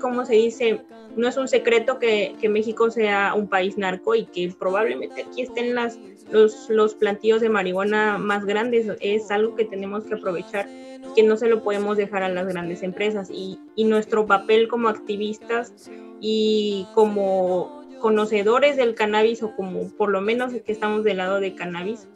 [0.00, 0.80] ¿cómo se dice?
[1.16, 5.42] No es un secreto que, que México sea un país narco y que probablemente aquí
[5.42, 5.98] estén las
[6.30, 8.86] los, los plantíos de marihuana más grandes.
[9.00, 10.68] Es algo que tenemos que aprovechar,
[11.14, 13.30] que no se lo podemos dejar a las grandes empresas.
[13.30, 20.20] Y, y nuestro papel como activistas y como conocedores del cannabis o como por lo
[20.20, 22.08] menos que estamos del lado de cannabis,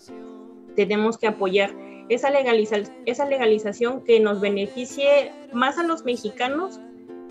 [0.77, 1.75] tenemos que apoyar
[2.09, 6.81] esa, legaliza esa legalización que nos beneficie más a los mexicanos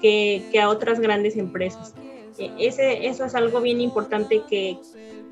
[0.04, 1.96] que, que a otras grandes empresas.
[2.38, 4.78] E, ese, eso es algo bien importante que,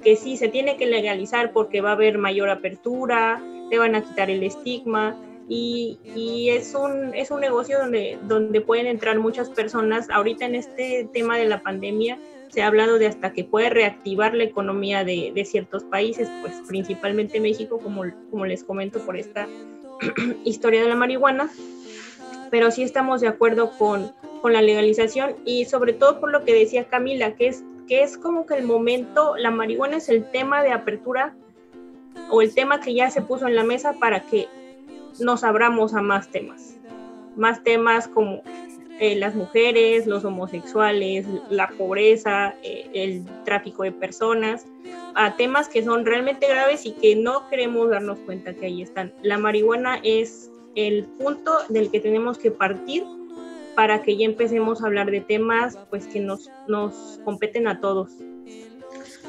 [0.01, 4.01] que sí se tiene que legalizar porque va a haber mayor apertura, te van a
[4.01, 5.17] quitar el estigma
[5.49, 10.09] y, y, es, un, es un negocio donde, donde pueden entrar muchas personas.
[10.09, 14.33] Ahorita en este tema de la pandemia se ha hablado de hasta que puede reactivar
[14.33, 19.47] la economía de, de ciertos países, pues principalmente México, como, como les comento por esta
[20.45, 21.49] historia de la marihuana,
[22.49, 26.53] pero sí estamos de acuerdo con, con la legalización y sobre todo por lo que
[26.53, 30.63] decía Camila, que es que es como que el momento, la marihuana es el tema
[30.63, 31.35] de apertura
[32.29, 34.47] o el tema que ya se puso en la mesa para que
[35.19, 36.77] nos abramos a más temas,
[37.35, 38.43] más temas como
[38.99, 44.65] eh, las mujeres, los homosexuales, la pobreza, eh, el tráfico de personas,
[45.15, 49.11] a temas que son realmente graves y que no queremos darnos cuenta que ahí están.
[49.21, 53.03] La marihuana es el punto del que tenemos que partir
[53.75, 58.11] para que ya empecemos a hablar de temas pues que nos, nos competen a todos.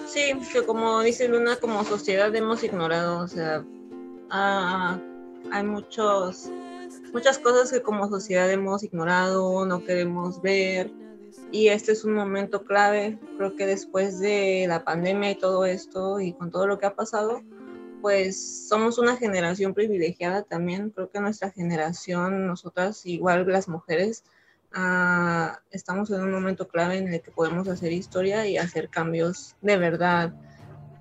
[0.06, 3.64] Sí, que como dice Luna, como sociedad hemos ignorado, o sea,
[4.30, 4.98] ah,
[5.50, 6.50] hay muchos,
[7.14, 10.90] muchas cosas que como sociedad hemos ignorado, no queremos ver,
[11.50, 16.20] y este es un momento clave, creo que después de la pandemia y todo esto,
[16.20, 17.42] y con todo lo que ha pasado,
[18.02, 20.90] pues somos una generación privilegiada también.
[20.90, 24.24] Creo que nuestra generación, nosotras, igual las mujeres,
[24.74, 29.56] ah, estamos en un momento clave en el que podemos hacer historia y hacer cambios
[29.62, 30.34] de verdad.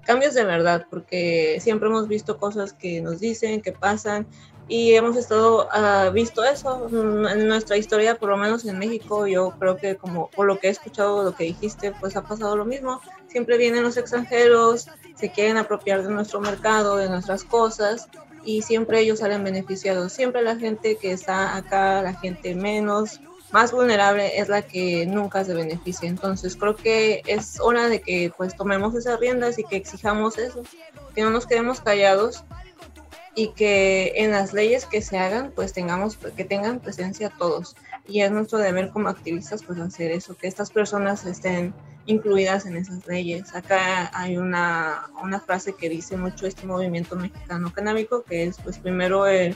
[0.06, 4.28] Cambios de verdad, porque siempre hemos visto cosas que nos dicen, que pasan,
[4.68, 9.28] y hemos estado uh, visto eso en nuestra historia, por lo menos en México.
[9.28, 12.56] Yo creo que, como por lo que he escuchado, lo que dijiste, pues ha pasado
[12.56, 13.02] lo mismo.
[13.32, 18.10] Siempre vienen los extranjeros, se quieren apropiar de nuestro mercado, de nuestras cosas
[18.44, 20.12] y siempre ellos salen beneficiados.
[20.12, 25.46] Siempre la gente que está acá, la gente menos, más vulnerable es la que nunca
[25.46, 26.10] se beneficia.
[26.10, 30.64] Entonces creo que es hora de que pues tomemos esas riendas y que exijamos eso,
[31.16, 32.44] que no nos quedemos callados
[33.34, 38.22] y que en las leyes que se hagan pues tengamos que tengan presencia todos y
[38.22, 41.74] es nuestro deber como activistas pues hacer eso, que estas personas estén
[42.06, 43.54] incluidas en esas leyes.
[43.56, 48.80] Acá hay una, una frase que dice mucho este movimiento mexicano canábico, que es pues
[48.80, 49.56] primero el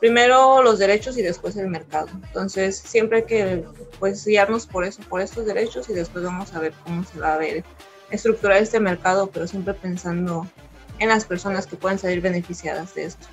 [0.00, 2.08] primero los derechos y después el mercado.
[2.26, 3.64] Entonces, siempre hay que
[3.98, 7.34] pues guiarnos por eso, por estos derechos y después vamos a ver cómo se va
[7.34, 7.64] a ver
[8.10, 10.46] estructurar este mercado, pero siempre pensando
[10.98, 13.26] en las personas que pueden salir beneficiadas de esto.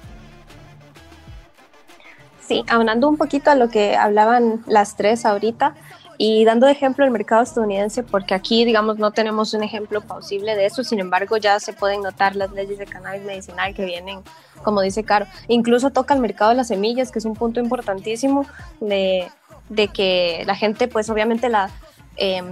[2.40, 5.76] Sí, aunando un poquito a lo que hablaban las tres ahorita,
[6.24, 10.56] y dando de ejemplo el mercado estadounidense, porque aquí, digamos, no tenemos un ejemplo posible
[10.56, 14.20] de eso, sin embargo, ya se pueden notar las leyes de cannabis medicinal que vienen,
[14.62, 15.26] como dice Caro.
[15.48, 18.46] Incluso toca el mercado de las semillas, que es un punto importantísimo
[18.80, 19.32] de,
[19.96, 21.72] que la gente, pues obviamente la...
[22.18, 22.44] Eh,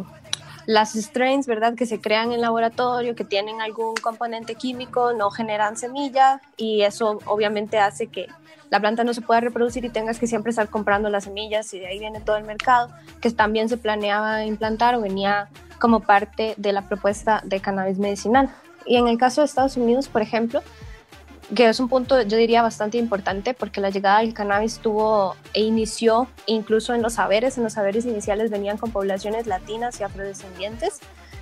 [0.70, 1.74] las strains, ¿verdad?
[1.74, 7.18] Que se crean en laboratorio, que tienen algún componente químico, no generan semilla y eso
[7.26, 8.28] obviamente hace que
[8.70, 11.80] la planta no se pueda reproducir y tengas que siempre estar comprando las semillas y
[11.80, 15.50] de ahí viene todo el mercado, que también se planeaba implantar o venía
[15.80, 18.54] como parte de la propuesta de cannabis medicinal.
[18.86, 20.62] Y en el caso de Estados Unidos, por ejemplo,
[21.56, 25.62] que es un punto yo diría bastante importante porque la llegada del cannabis tuvo e
[25.62, 31.00] inició incluso en los saberes, en los saberes iniciales venían con poblaciones latinas y afrodescendientes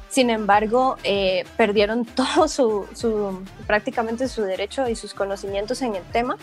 [0.10, 6.04] Sin embargo, eh, perdieron todo su, su, prácticamente su derecho y sus conocimientos en el
[6.04, 6.38] tema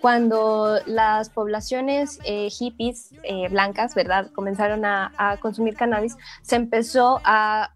[0.00, 7.70] cuando las poblaciones eh, hippies eh, blancas, ¿verdad?, comenzaron a, consumir cannabis, se empezó a,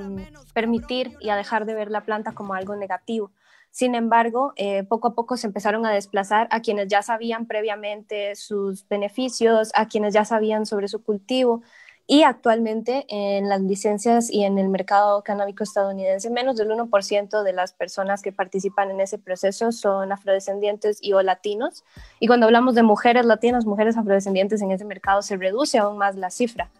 [0.00, 3.32] mm, permitir y a dejar de ver la planta como algo negativo.
[3.74, 8.36] Sin embargo, eh, poco a poco se empezaron a desplazar a quienes ya sabían previamente
[8.36, 11.60] sus beneficios, a quienes ya sabían sobre su cultivo,
[12.06, 17.52] y actualmente en las licencias y en el mercado canábico estadounidense, menos del 1% de
[17.52, 21.82] las personas que participan en ese proceso son afrodescendientes y o latinos.
[22.20, 26.14] Y cuando hablamos de mujeres latinas, mujeres afrodescendientes en ese mercado, se reduce aún más
[26.14, 26.70] la cifra.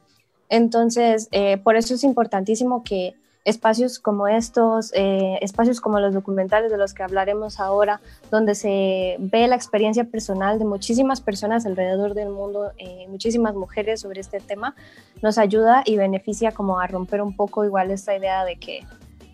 [0.49, 6.71] Entonces, eh, por eso es importantísimo que espacios como estos, eh, espacios como los documentales
[6.71, 12.15] de los que hablaremos ahora, donde se ve la experiencia personal de muchísimas personas alrededor
[12.15, 14.75] del mundo, eh, muchísimas mujeres sobre este tema,
[15.23, 18.85] nos ayuda y beneficia como a romper un poco igual esta idea de que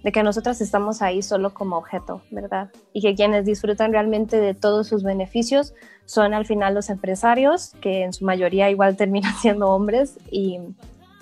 [0.03, 2.71] de que nosotras estamos ahí solo como objeto, ¿verdad?
[2.95, 5.75] Y que quienes disfrutan realmente de todos sus beneficios
[6.07, 10.59] son al final los empresarios, que en su mayoría igual terminan siendo hombres y,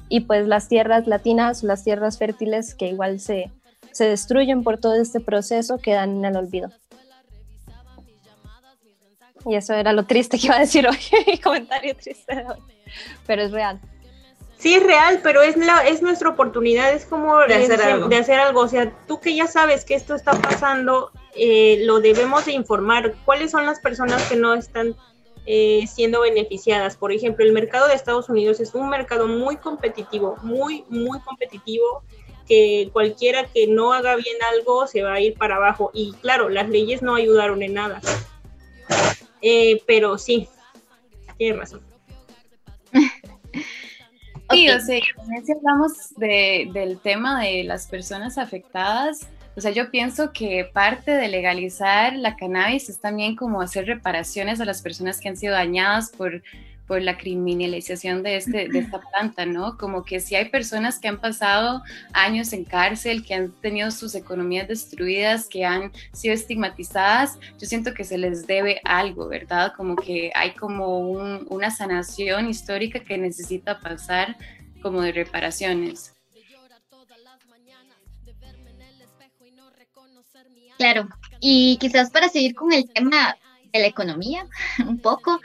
[0.08, 3.50] y pues las tierras latinas, las tierras fértiles que igual se,
[3.92, 6.70] se destruyen por todo este proceso quedan en el olvido.
[9.46, 12.58] Y eso era lo triste que iba a decir hoy, mi comentario triste de hoy,
[13.26, 13.80] pero es real.
[14.58, 18.08] Sí, es real, pero es, la, es nuestra oportunidad, es como de hacer, algo.
[18.08, 18.60] de hacer algo.
[18.62, 23.14] O sea, tú que ya sabes que esto está pasando, eh, lo debemos de informar.
[23.24, 24.96] ¿Cuáles son las personas que no están
[25.50, 26.98] eh, siendo beneficiadas.
[26.98, 32.02] Por ejemplo, el mercado de Estados Unidos es un mercado muy competitivo, muy, muy competitivo,
[32.46, 35.90] que cualquiera que no haga bien algo se va a ir para abajo.
[35.94, 38.02] Y claro, las leyes no ayudaron en nada.
[39.40, 40.48] Eh, pero sí,
[41.38, 41.80] tiene razón.
[44.50, 45.02] Sí, o sea,
[45.44, 49.28] si hablamos de, del tema de las personas afectadas,
[49.58, 54.60] o sea, yo pienso que parte de legalizar la cannabis es también como hacer reparaciones
[54.60, 56.44] a las personas que han sido dañadas por,
[56.86, 59.76] por la criminalización de, este, de esta planta, ¿no?
[59.76, 61.82] Como que si hay personas que han pasado
[62.12, 67.94] años en cárcel, que han tenido sus economías destruidas, que han sido estigmatizadas, yo siento
[67.94, 69.72] que se les debe algo, ¿verdad?
[69.76, 74.36] Como que hay como una sanación histórica que necesita pasar
[74.80, 76.17] como de reparaciones.
[80.78, 81.08] Claro,
[81.40, 83.36] y quizás para seguir con el tema
[83.72, 84.46] de la economía,
[84.88, 85.40] un poco,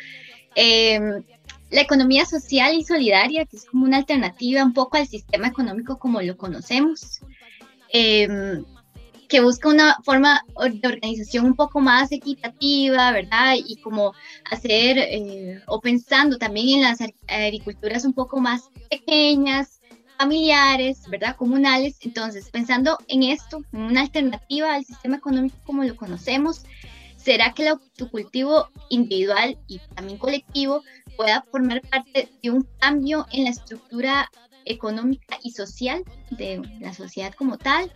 [0.56, 1.24] em,
[1.72, 5.98] la economía social y solidaria, que es como una alternativa un poco al sistema económico
[5.98, 7.20] como lo conocemos,
[7.92, 8.64] em,
[9.28, 13.56] que busca una forma de organización un poco más equitativa, ¿verdad?
[13.58, 14.14] Y como
[14.52, 19.82] hacer, eh, o pensando también en las agriculturas un poco más pequeñas,
[20.18, 21.36] familiares, ¿verdad?
[21.36, 21.98] Comunales.
[22.02, 26.64] Entonces, pensando en esto, en una alternativa al sistema económico como lo conocemos,
[27.18, 30.82] ¿será que el autocultivo individual y también colectivo
[31.18, 34.30] pueda formar parte de un cambio en la estructura
[34.66, 37.92] económica y social de la sociedad como tal?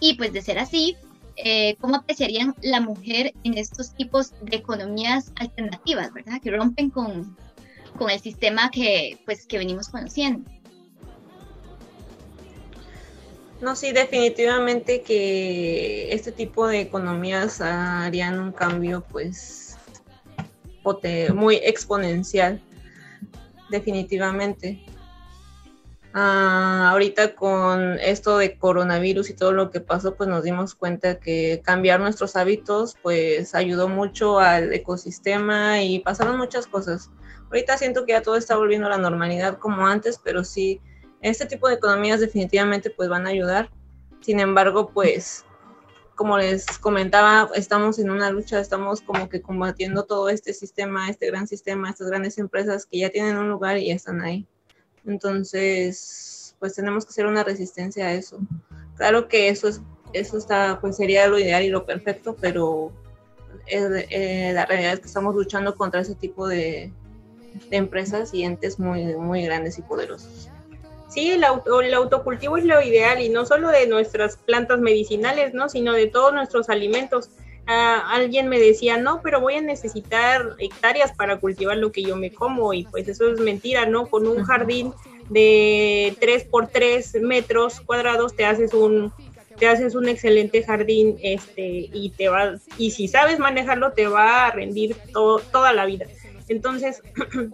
[0.00, 0.96] Y pues de ser así,
[1.36, 6.40] eh, ¿cómo apreciarían la mujer en estos tipos de economías alternativas, ¿verdad?
[6.40, 7.36] Que rompen con,
[7.98, 10.48] con el sistema que, pues, que venimos conociendo.
[13.64, 19.78] No, sí, definitivamente que este tipo de economías harían un cambio, pues,
[21.32, 22.60] muy exponencial,
[23.70, 24.84] definitivamente.
[26.12, 31.18] Ah, ahorita con esto de coronavirus y todo lo que pasó, pues nos dimos cuenta
[31.18, 37.10] que cambiar nuestros hábitos, pues ayudó mucho al ecosistema y pasaron muchas cosas.
[37.46, 40.82] Ahorita siento que ya todo está volviendo a la normalidad como antes, pero sí
[41.24, 43.70] este tipo de economías definitivamente pues van a ayudar.
[44.20, 45.44] Sin embargo, pues
[46.14, 51.26] como les comentaba, estamos en una lucha, estamos como que combatiendo todo este sistema, este
[51.26, 54.46] gran sistema, estas grandes empresas que ya tienen un lugar y ya están ahí.
[55.06, 58.38] Entonces, pues tenemos que hacer una resistencia a eso.
[58.96, 59.80] Claro que eso es,
[60.12, 62.92] eso está, pues sería lo ideal y lo perfecto, pero
[63.66, 66.92] eh, la realidad es que estamos luchando contra ese tipo de,
[67.70, 70.50] de empresas y entes muy, muy grandes y poderosos.
[71.14, 75.68] Sí, el, el autocultivo es lo ideal y no solo de nuestras plantas medicinales, ¿no?
[75.68, 77.30] Sino de todos nuestros alimentos.
[77.68, 82.16] Ah, alguien me decía, no, pero voy a necesitar hectáreas para cultivar lo que yo
[82.16, 84.08] me como y pues eso es mentira, ¿no?
[84.08, 84.92] Con un jardín
[85.30, 89.12] de 3 por 3 metros cuadrados te haces un
[89.56, 94.46] te haces un excelente jardín este y te va y si sabes manejarlo te va
[94.46, 96.06] a rendir toda la vida.
[96.48, 97.02] Entonces,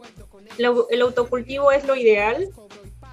[0.58, 2.50] el autocultivo es lo ideal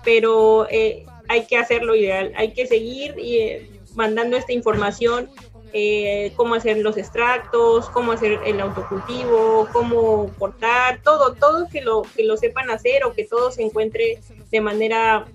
[0.07, 5.29] pero eh, hay que hacerlo ideal, hay que seguir eh, mandando esta información,
[5.73, 12.03] eh, cómo hacer los extractos, cómo hacer el autocultivo, cómo cortar, todo, todo que lo,
[12.15, 15.25] que lo sepan hacer o que todo se encuentre de manera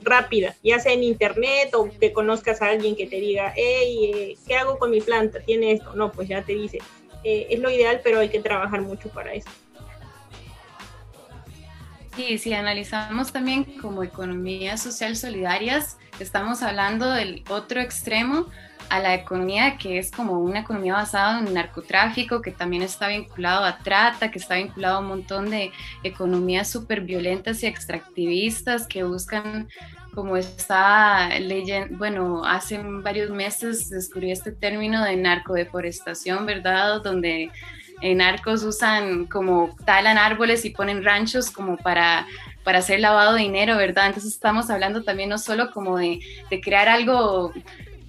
[0.00, 4.36] rápida, ya sea en internet o que conozcas a alguien que te diga, hey, eh,
[4.48, 5.40] ¿qué hago con mi planta?
[5.40, 5.94] Tiene esto.
[5.94, 6.78] No, pues ya te dice,
[7.22, 9.50] es lo ideal, pero hay que trabajar mucho para eso.
[12.16, 18.46] Sí, si analizamos también como economías social solidarias, estamos hablando del otro extremo
[18.88, 23.66] a la economía que es como una economía basada en narcotráfico, que también está vinculado
[23.66, 25.72] a trata, que está vinculado a un montón de
[26.04, 29.68] economías súper violentas y extractivistas que buscan
[30.14, 37.02] como está leyendo, bueno, hace varios meses descubrí este término de narcodeforestación, ¿verdad?
[37.02, 37.50] Donde
[38.00, 42.26] en arcos usan como talan árboles y ponen ranchos como para,
[42.64, 44.06] para hacer lavado de dinero, ¿verdad?
[44.06, 46.20] Entonces estamos hablando también no solo como de,
[46.62, 47.52] crear algo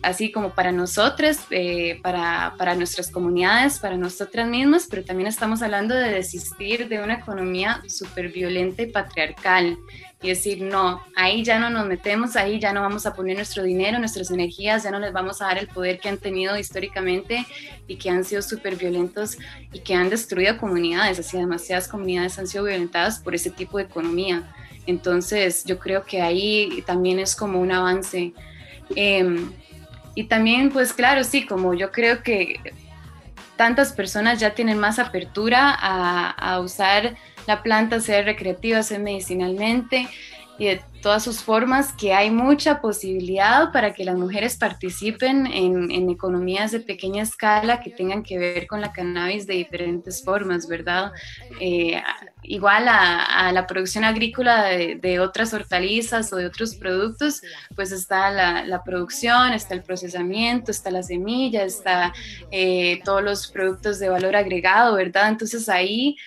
[0.04, 5.62] así como para nosotros, eh, para, para, nuestras comunidades, para nosotras mismas, pero también estamos
[5.62, 9.78] hablando de desistir de una economía súper violenta y patriarcal
[10.22, 13.62] y decir, no, ahí ya no nos metemos, ahí ya no vamos a poner nuestro
[13.62, 17.46] dinero, nuestras energías, ya no les vamos a dar el poder que han tenido históricamente
[17.88, 19.38] y que han sido súper violentos
[19.72, 23.84] y que han destruido comunidades, así demasiadas comunidades han sido violentadas por ese tipo de
[23.84, 24.52] economía.
[24.88, 28.34] Entonces yo creo que ahí también es como un avance.
[28.96, 29.52] Em,
[30.16, 32.60] y también, pues claro, sí, como yo creo que
[33.56, 37.16] tantas personas ya tienen más apertura a, a usar
[37.48, 40.08] la planta, sea recreativa, sea medicinalmente
[40.60, 46.10] y de todas sus formas, que hay mucha posibilidad para que las mujeres participen en,
[46.10, 51.12] economías de pequeña escala que tengan que ver con la cannabis de diferentes formas, ¿verdad?
[51.62, 52.02] Eh,
[52.42, 57.42] igual a, la producción agrícola de, otras hortalizas o de otros productos,
[57.76, 62.14] pues está la, producción, está el procesamiento, está la semilla, está
[62.50, 65.30] eh, todos los productos de valor agregado, ¿verdad?
[65.30, 66.18] Entonces ahí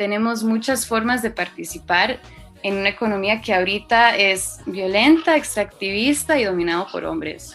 [0.00, 2.20] tenemos muchas formas de participar
[2.62, 7.54] en una economía que ahorita es violenta, extractivista y dominado por hombres.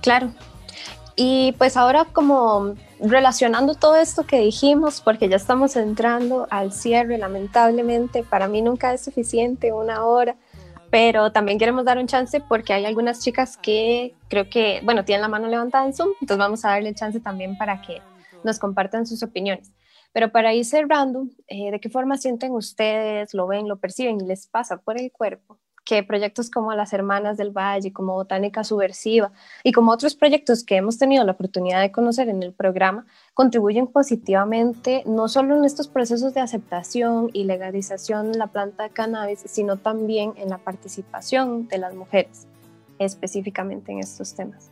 [0.00, 0.32] Claro.
[1.16, 7.18] Y pues ahora como relacionando todo esto que dijimos, porque ya estamos entrando al cierre,
[7.18, 10.36] lamentablemente, para mí nunca es suficiente una hora
[10.90, 15.22] pero también queremos dar un chance porque hay algunas chicas que creo que, bueno, tienen
[15.22, 18.02] la mano levantada en Zoom, entonces vamos a darle chance también para que
[18.44, 19.72] nos compartan sus opiniones.
[20.12, 24.26] Pero para ir cerrando, eh, ¿de qué forma sienten ustedes, lo ven, lo perciben y
[24.26, 29.32] les pasa por el cuerpo que proyectos como las Hermanas del Valle, como Botánica Subversiva
[29.64, 33.86] y como otros proyectos que hemos tenido la oportunidad de conocer en el programa, contribuyen
[33.86, 39.40] positivamente no solo en estos procesos de aceptación y legalización de la planta de cannabis,
[39.46, 42.46] sino también en la participación de las mujeres,
[42.98, 44.70] específicamente en estos temas.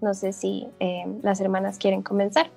[0.00, 2.50] No sé si eh, las hermanas quieren comenzar.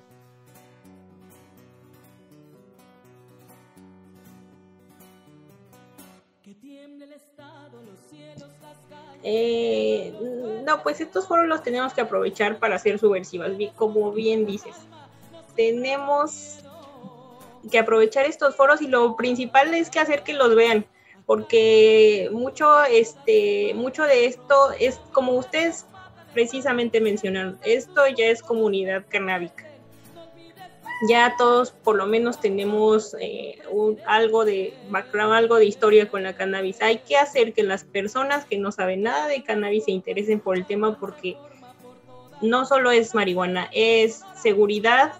[9.28, 10.14] Eh,
[10.64, 14.76] no, pues estos foros los tenemos que aprovechar para hacer subversivas, como bien dices.
[15.56, 16.60] Tenemos
[17.68, 20.86] que aprovechar estos foros y lo principal es que hacer que los vean,
[21.26, 25.86] porque mucho, este, mucho de esto es como ustedes
[26.32, 29.65] precisamente mencionaron, esto ya es comunidad canábica
[31.02, 33.58] ya todos por lo menos tenemos eh,
[34.06, 36.80] algo de background, algo de historia con la cannabis.
[36.80, 40.56] Hay que hacer que las personas que no saben nada de cannabis se interesen por
[40.56, 41.36] el tema porque
[42.40, 45.12] no solo es marihuana, es seguridad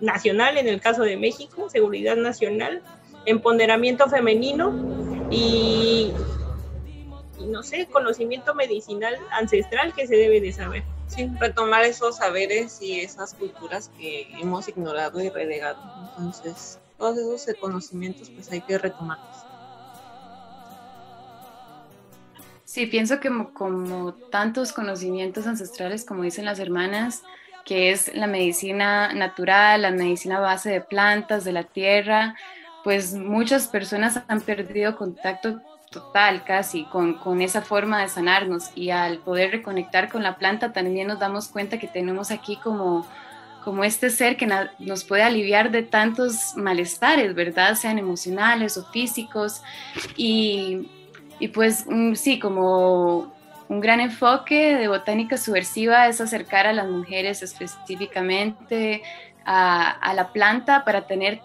[0.00, 2.82] nacional en el caso de México, seguridad nacional,
[3.26, 6.12] empoderamiento femenino y,
[7.38, 10.84] y no sé, conocimiento medicinal ancestral que se debe de saber.
[11.08, 15.78] Sí, retomar esos saberes y esas culturas que hemos ignorado y relegado.
[16.10, 19.48] Entonces, todos esos conocimientos pues hay que retomarlos.
[22.64, 27.22] Sí, pienso que como, tantos conocimientos ancestrales, como dicen las hermanas,
[27.64, 32.36] que es la medicina natural, la medicina base de plantas, de la tierra,
[32.84, 35.60] pues muchas personas han perdido contacto
[35.90, 40.72] total casi con, con, esa forma de sanarnos y al poder reconectar con la planta
[40.72, 43.06] también nos damos cuenta que tenemos aquí como,
[43.64, 47.74] como este ser que nos puede aliviar de tantos malestares, ¿verdad?
[47.74, 49.62] Sean emocionales o físicos
[50.16, 50.90] y,
[51.38, 53.34] y pues mm, sí, como
[53.68, 59.02] un gran enfoque de botánica subversiva es acercar a las mujeres específicamente
[59.44, 61.40] a, a la planta para tener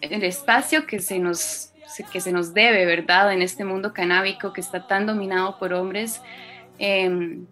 [0.00, 1.72] el espacio que se nos
[2.10, 3.32] que se nos debe, ¿verdad?
[3.32, 6.20] En este mundo canábico que está tan dominado por hombres.
[6.78, 7.46] Em,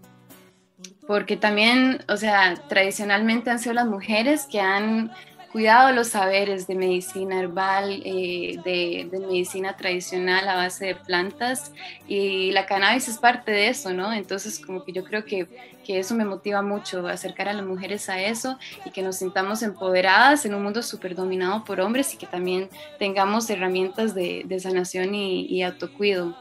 [1.06, 5.12] porque también, o sea, tradicionalmente han sido las mujeres que han
[5.56, 11.72] cuidado los saberes de medicina herbal, eh, de, medicina tradicional a base de plantas
[12.06, 14.12] y la cannabis es parte de eso, ¿no?
[14.12, 15.48] Entonces como que yo creo que,
[15.82, 19.62] que eso me motiva mucho, acercar a las mujeres a eso y que nos sintamos
[19.62, 25.14] empoderadas en un mundo súper dominado por hombres y que también tengamos herramientas de, sanación
[25.14, 26.36] y, y autocuido.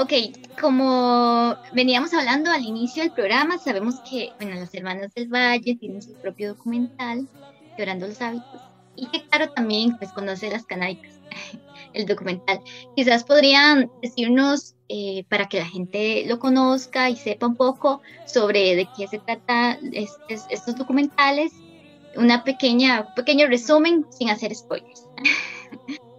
[0.00, 0.14] Ok,
[0.58, 6.00] como veníamos hablando al inicio del programa, sabemos que bueno, las Hermanas del Valle tienen
[6.00, 7.28] su propio documental,
[7.76, 8.62] Llorando los Hábitos,
[8.96, 11.20] y que claro también pues conoce las canábicas,
[11.92, 12.62] el documental.
[12.96, 18.76] Quizás podrían decirnos, eh, para que la gente lo conozca y sepa un poco sobre
[18.76, 21.52] de qué se trata estos documentales,
[22.16, 25.06] una pequeña, un pequeño resumen sin hacer spoilers.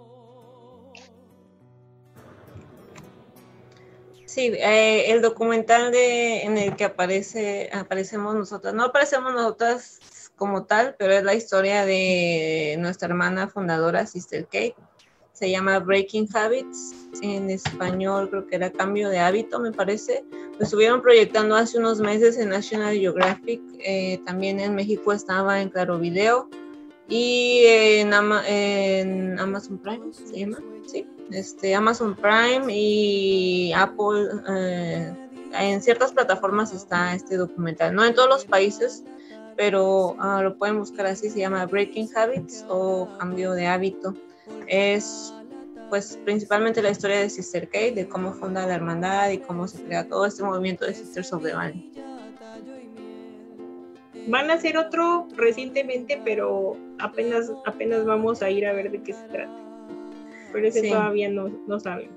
[4.33, 9.99] Sí, eh, el documental de, en el que aparece, aparecemos nosotras, no aparecemos nosotras
[10.37, 14.77] como tal, pero es la historia de nuestra hermana fundadora, Sister Kate.
[15.33, 20.23] Se llama Breaking Habits, en español creo que era Cambio de Hábito, me parece.
[20.57, 25.67] Lo estuvieron proyectando hace unos meses en National Geographic, eh, también en México estaba en
[25.67, 26.49] Claro Video
[27.09, 28.13] y en,
[28.47, 30.59] en Amazon Prime, ¿se llama?
[30.87, 34.29] Sí este, Amazon Prime y Apple.
[34.49, 35.13] Eh,
[35.53, 39.03] en ciertas plataformas está este documental, no en todos los países,
[39.57, 44.15] pero ah, lo pueden buscar así, se llama Breaking Habits o Cambio de Hábito.
[44.67, 45.33] Es
[45.89, 49.83] pues principalmente la historia de Sister Kate, de cómo funda la hermandad y cómo se
[49.83, 51.91] crea todo este movimiento de Sisters of the Valley.
[54.27, 59.11] Van a hacer otro recientemente, pero apenas, apenas vamos a ir a ver de qué
[59.11, 59.60] se trata
[60.51, 62.09] pero ese todavía no, no saben.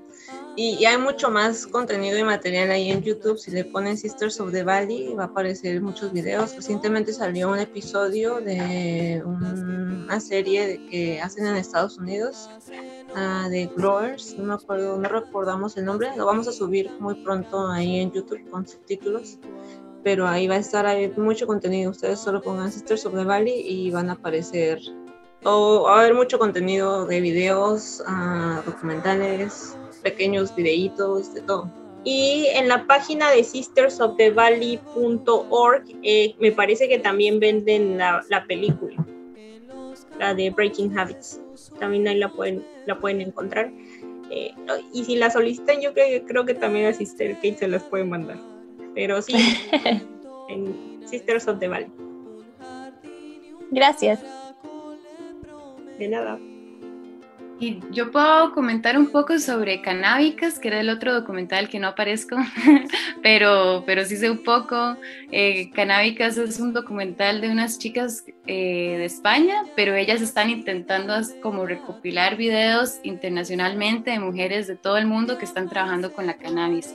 [0.55, 3.37] Y, hay mucho más contenido y material ahí en YouTube.
[3.37, 6.55] Si le ponen Sisters of the Valley, va a aparecer muchos videos.
[6.55, 12.49] Recientemente salió un episodio de una serie que hacen en Estados Unidos
[13.15, 14.37] uh, de Growers.
[14.37, 16.09] No me acuerdo, no recordamos el nombre.
[16.15, 19.39] Lo vamos a subir muy pronto ahí en YouTube con subtítulos.
[20.03, 21.91] Pero ahí va a estar hay mucho contenido.
[21.91, 24.79] Ustedes solo pongan Sisters of the Valley y van a aparecer
[25.43, 31.69] o va a haber mucho contenido de videos, uh, documentales, pequeños videitos, de todo.
[32.03, 39.03] Y en la página de sistersofthevalley.org eh, me parece que también venden la, la, película,
[40.19, 41.41] la de Breaking Habits.
[41.79, 43.71] También ahí la pueden, la pueden encontrar.
[44.29, 44.53] Eh,
[44.93, 48.03] y si la solicitan, yo creo, creo que también a Sister Kate se las puede
[48.03, 48.37] mandar.
[48.93, 49.33] Pero sí,
[50.49, 51.91] en Sisters of the Valley.
[53.71, 54.19] Gracias.
[55.99, 56.39] De nada.
[57.57, 61.87] Y yo puedo comentar un poco sobre Canábicas, que era el otro documental que no
[61.87, 62.35] aparezco,
[63.23, 64.97] pero, pero sí sé un poco.
[65.31, 71.13] Eh, Canábicas es un documental de unas chicas eh, de España, pero ellas están intentando
[71.41, 76.33] como recopilar videos internacionalmente de mujeres de todo el mundo que están trabajando con la
[76.33, 76.93] cannabis.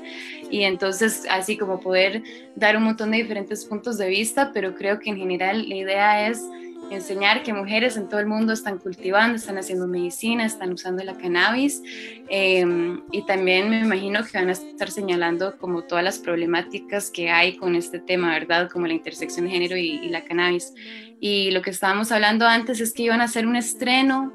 [0.51, 2.23] Y entonces así como poder
[2.55, 6.29] dar un montón de diferentes puntos de vista, pero creo que en general la idea
[6.29, 6.45] es
[6.91, 11.17] enseñar que mujeres en todo el mundo están cultivando, están haciendo medicina, están usando la
[11.17, 11.83] cannabis
[12.29, 17.31] em, y también me imagino que van a estar señalando como todas las problemáticas que
[17.31, 18.69] hay con este tema, ¿verdad?
[18.71, 20.75] Como la intersección de género y, la cannabis.
[21.21, 24.33] Y lo que estábamos hablando antes es que iban a hacer un estreno,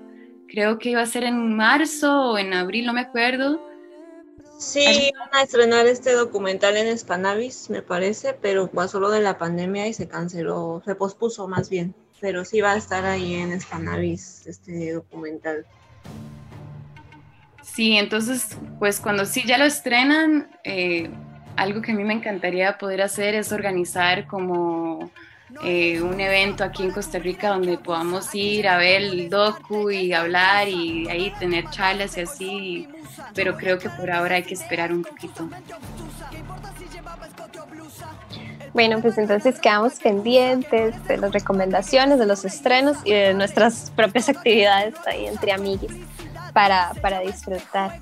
[0.48, 3.62] creo que iba a ser en marzo o en abril, no me acuerdo.
[4.58, 9.38] Sí, iban a estrenar este documental en Spanavis, me parece, pero pasó lo de la
[9.38, 13.60] pandemia y se canceló, se pospuso más bien pero sí va a estar ahí en
[13.60, 15.66] Spanavis este documental.
[17.62, 21.10] Sí, entonces, pues cuando sí ya lo estrenan, eh,
[21.58, 25.12] algo que a mí me encantaría poder hacer es organizar como
[25.64, 30.12] eh, un evento aquí en Costa Rica donde podamos ir a ver el docu y
[30.14, 32.88] hablar y ahí tener charlas y así,
[33.34, 35.50] pero creo que por ahora hay que esperar un poquito.
[38.76, 44.28] Bueno, pues entonces quedamos pendientes de las recomendaciones, de los estrenos y de nuestras propias
[44.30, 45.94] actividades ahí entre amiguis
[46.52, 47.98] para, para disfrutar.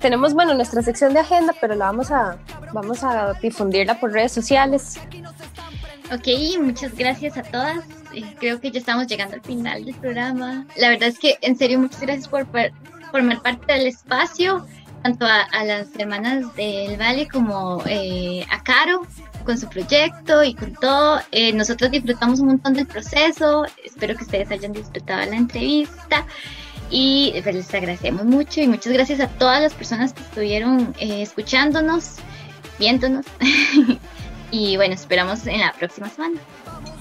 [0.00, 2.38] Tenemos, bueno, nuestra sección de agenda, pero la vamos a,
[2.72, 4.98] vamos a difundirla por redes sociales.
[6.12, 6.26] Ok,
[6.60, 7.78] muchas gracias a todas.
[8.12, 10.66] Eh, creo que ya estamos llegando al final del programa.
[10.74, 12.48] La verdad es que, en serio, muchas gracias por,
[13.12, 14.66] formar parte del espacio,
[15.04, 19.06] tanto a, las hermanas del Valle como eh, a Caro
[19.44, 21.20] con su proyecto y con todo.
[21.32, 23.64] Eh, nosotros disfrutamos un montón del proceso.
[23.84, 26.26] Espero que ustedes hayan disfrutado la entrevista.
[26.90, 31.22] Y pues, les agradecemos mucho y muchas gracias a todas las personas que estuvieron eh,
[31.22, 32.16] escuchándonos,
[32.78, 33.26] viéndonos.
[34.50, 36.40] y bueno, esperamos en la próxima semana.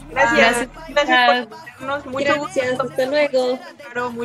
[0.09, 0.67] Gracias.
[0.89, 2.05] Gracias, por vernos.
[2.07, 2.79] Muchas gracias.
[2.79, 3.59] Hasta luego.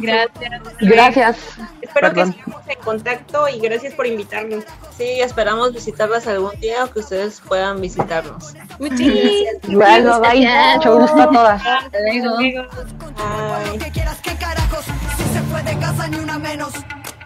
[0.01, 0.63] Gracias.
[0.81, 1.37] Gracias.
[1.83, 4.65] Espero que estemos en contacto y gracias por invitarnos.
[4.97, 8.55] Sí, esperamos visitarlas algún día o que ustedes puedan visitarnos.
[8.79, 9.69] Muchas gracias.
[9.69, 10.49] Luego, bye.
[10.77, 11.63] Mucho gusto a todas.
[11.67, 12.37] Hasta luego.
[12.37, 13.79] Bye.
[13.79, 16.73] que quieras que carajos Si se fue de casa ni una menos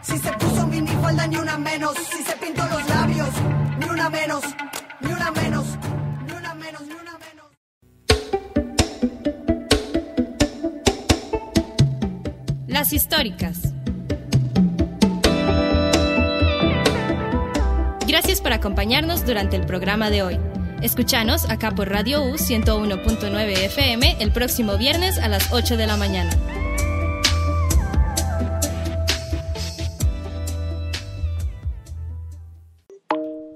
[0.02, 3.28] Si se puso minifalda ni una menos Si se pintó los labios
[3.78, 4.42] ni una menos
[5.00, 5.64] Ni una menos
[12.78, 13.74] Históricas.
[18.06, 20.38] Gracias por acompañarnos durante el programa de hoy.
[20.80, 25.96] Escuchanos acá por Radio U 101.9 FM el próximo viernes a las 8 de la
[25.96, 26.30] mañana.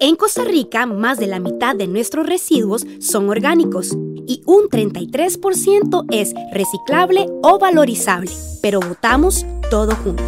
[0.01, 3.97] En Costa Rica, más de la mitad de nuestros residuos son orgánicos
[4.27, 10.25] y un 33% es reciclable o valorizable, pero botamos todo junto.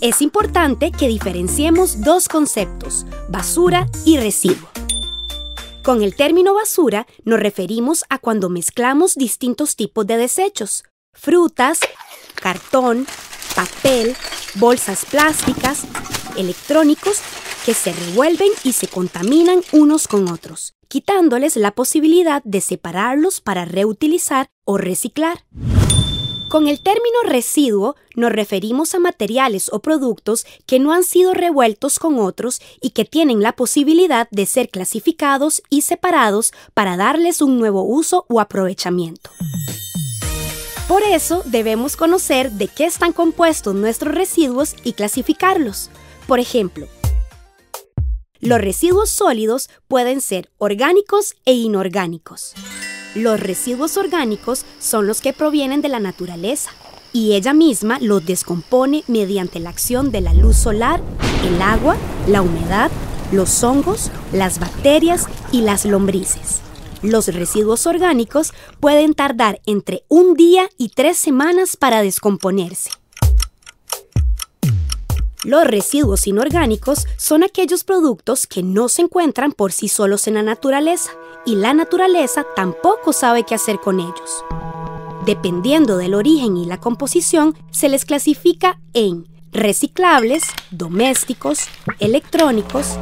[0.00, 4.68] Es importante que diferenciemos dos conceptos, basura y residuo.
[5.82, 11.80] Con el término basura nos referimos a cuando mezclamos distintos tipos de desechos, frutas,
[12.34, 13.06] cartón,
[13.56, 14.14] papel,
[14.54, 15.84] bolsas plásticas,
[16.36, 17.20] electrónicos
[17.64, 23.64] que se revuelven y se contaminan unos con otros, quitándoles la posibilidad de separarlos para
[23.64, 25.44] reutilizar o reciclar.
[26.48, 31.98] Con el término residuo nos referimos a materiales o productos que no han sido revueltos
[31.98, 37.58] con otros y que tienen la posibilidad de ser clasificados y separados para darles un
[37.58, 39.30] nuevo uso o aprovechamiento.
[40.88, 45.90] Por eso debemos conocer de qué están compuestos nuestros residuos y clasificarlos.
[46.28, 46.86] Por ejemplo,
[48.38, 52.54] los residuos sólidos pueden ser orgánicos e inorgánicos.
[53.16, 56.70] Los residuos orgánicos son los que provienen de la naturaleza
[57.12, 61.00] y ella misma los descompone mediante la acción de la luz solar,
[61.44, 61.96] el agua,
[62.28, 62.92] la humedad,
[63.32, 66.60] los hongos, las bacterias y las lombrices.
[67.06, 72.90] Los residuos orgánicos pueden tardar entre un día y tres semanas para descomponerse.
[75.44, 80.42] Los residuos inorgánicos son aquellos productos que no se encuentran por sí solos en la
[80.42, 81.12] naturaleza
[81.44, 84.44] y la naturaleza tampoco sabe qué hacer con ellos.
[85.24, 90.42] Dependiendo del origen y la composición, se les clasifica en reciclables,
[90.72, 91.68] domésticos,
[92.00, 92.96] electrónicos,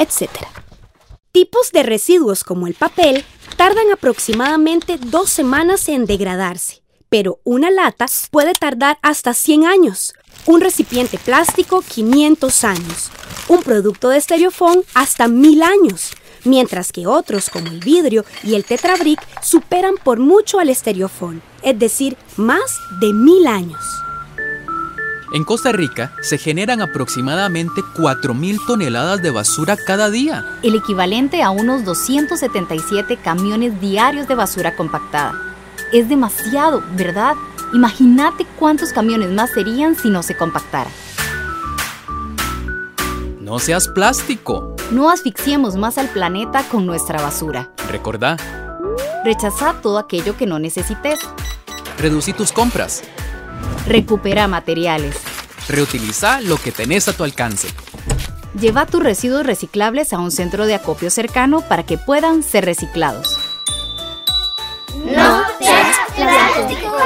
[0.00, 0.59] etc.
[1.32, 3.24] Tipos de residuos como el papel
[3.56, 10.12] tardan aproximadamente dos semanas en degradarse, pero una lata puede tardar hasta 100 años,
[10.46, 13.10] un recipiente plástico 500 años,
[13.46, 16.10] un producto de estereofón hasta 1000 años,
[16.42, 21.78] mientras que otros como el vidrio y el tetrabric superan por mucho al estereofón, es
[21.78, 23.84] decir, más de 1000 años.
[25.32, 30.44] En Costa Rica se generan aproximadamente 4.000 toneladas de basura cada día.
[30.62, 35.34] el equivalente a unos 277 camiones diarios de basura compactada.
[35.92, 37.34] Es demasiado, ¿verdad?
[37.72, 40.90] Imagínate cuántos camiones más serían si no se compactara.
[43.40, 44.74] No seas plástico.
[44.90, 47.70] No asfixiemos más al planeta con nuestra basura.
[47.88, 48.36] Recordá,
[49.24, 51.20] Rechaza todo aquello que no necesites.
[51.98, 53.02] reducí tus compras.
[53.86, 55.16] Recupera materiales.
[55.68, 57.68] Reutiliza lo que tenés a tu alcance.
[58.58, 63.38] Lleva tus residuos reciclables a un centro de acopio cercano para que puedan ser reciclados.
[65.04, 66.96] No seas plástico.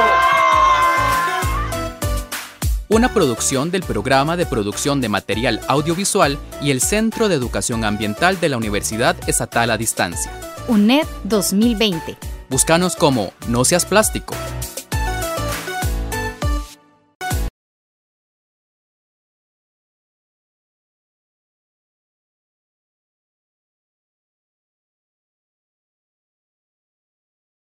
[2.89, 8.39] Una producción del Programa de Producción de Material Audiovisual y el Centro de Educación Ambiental
[8.41, 10.31] de la Universidad Estatal a Distancia.
[10.69, 12.17] UNED 2020.
[12.49, 14.35] Búscanos como No Seas Plástico.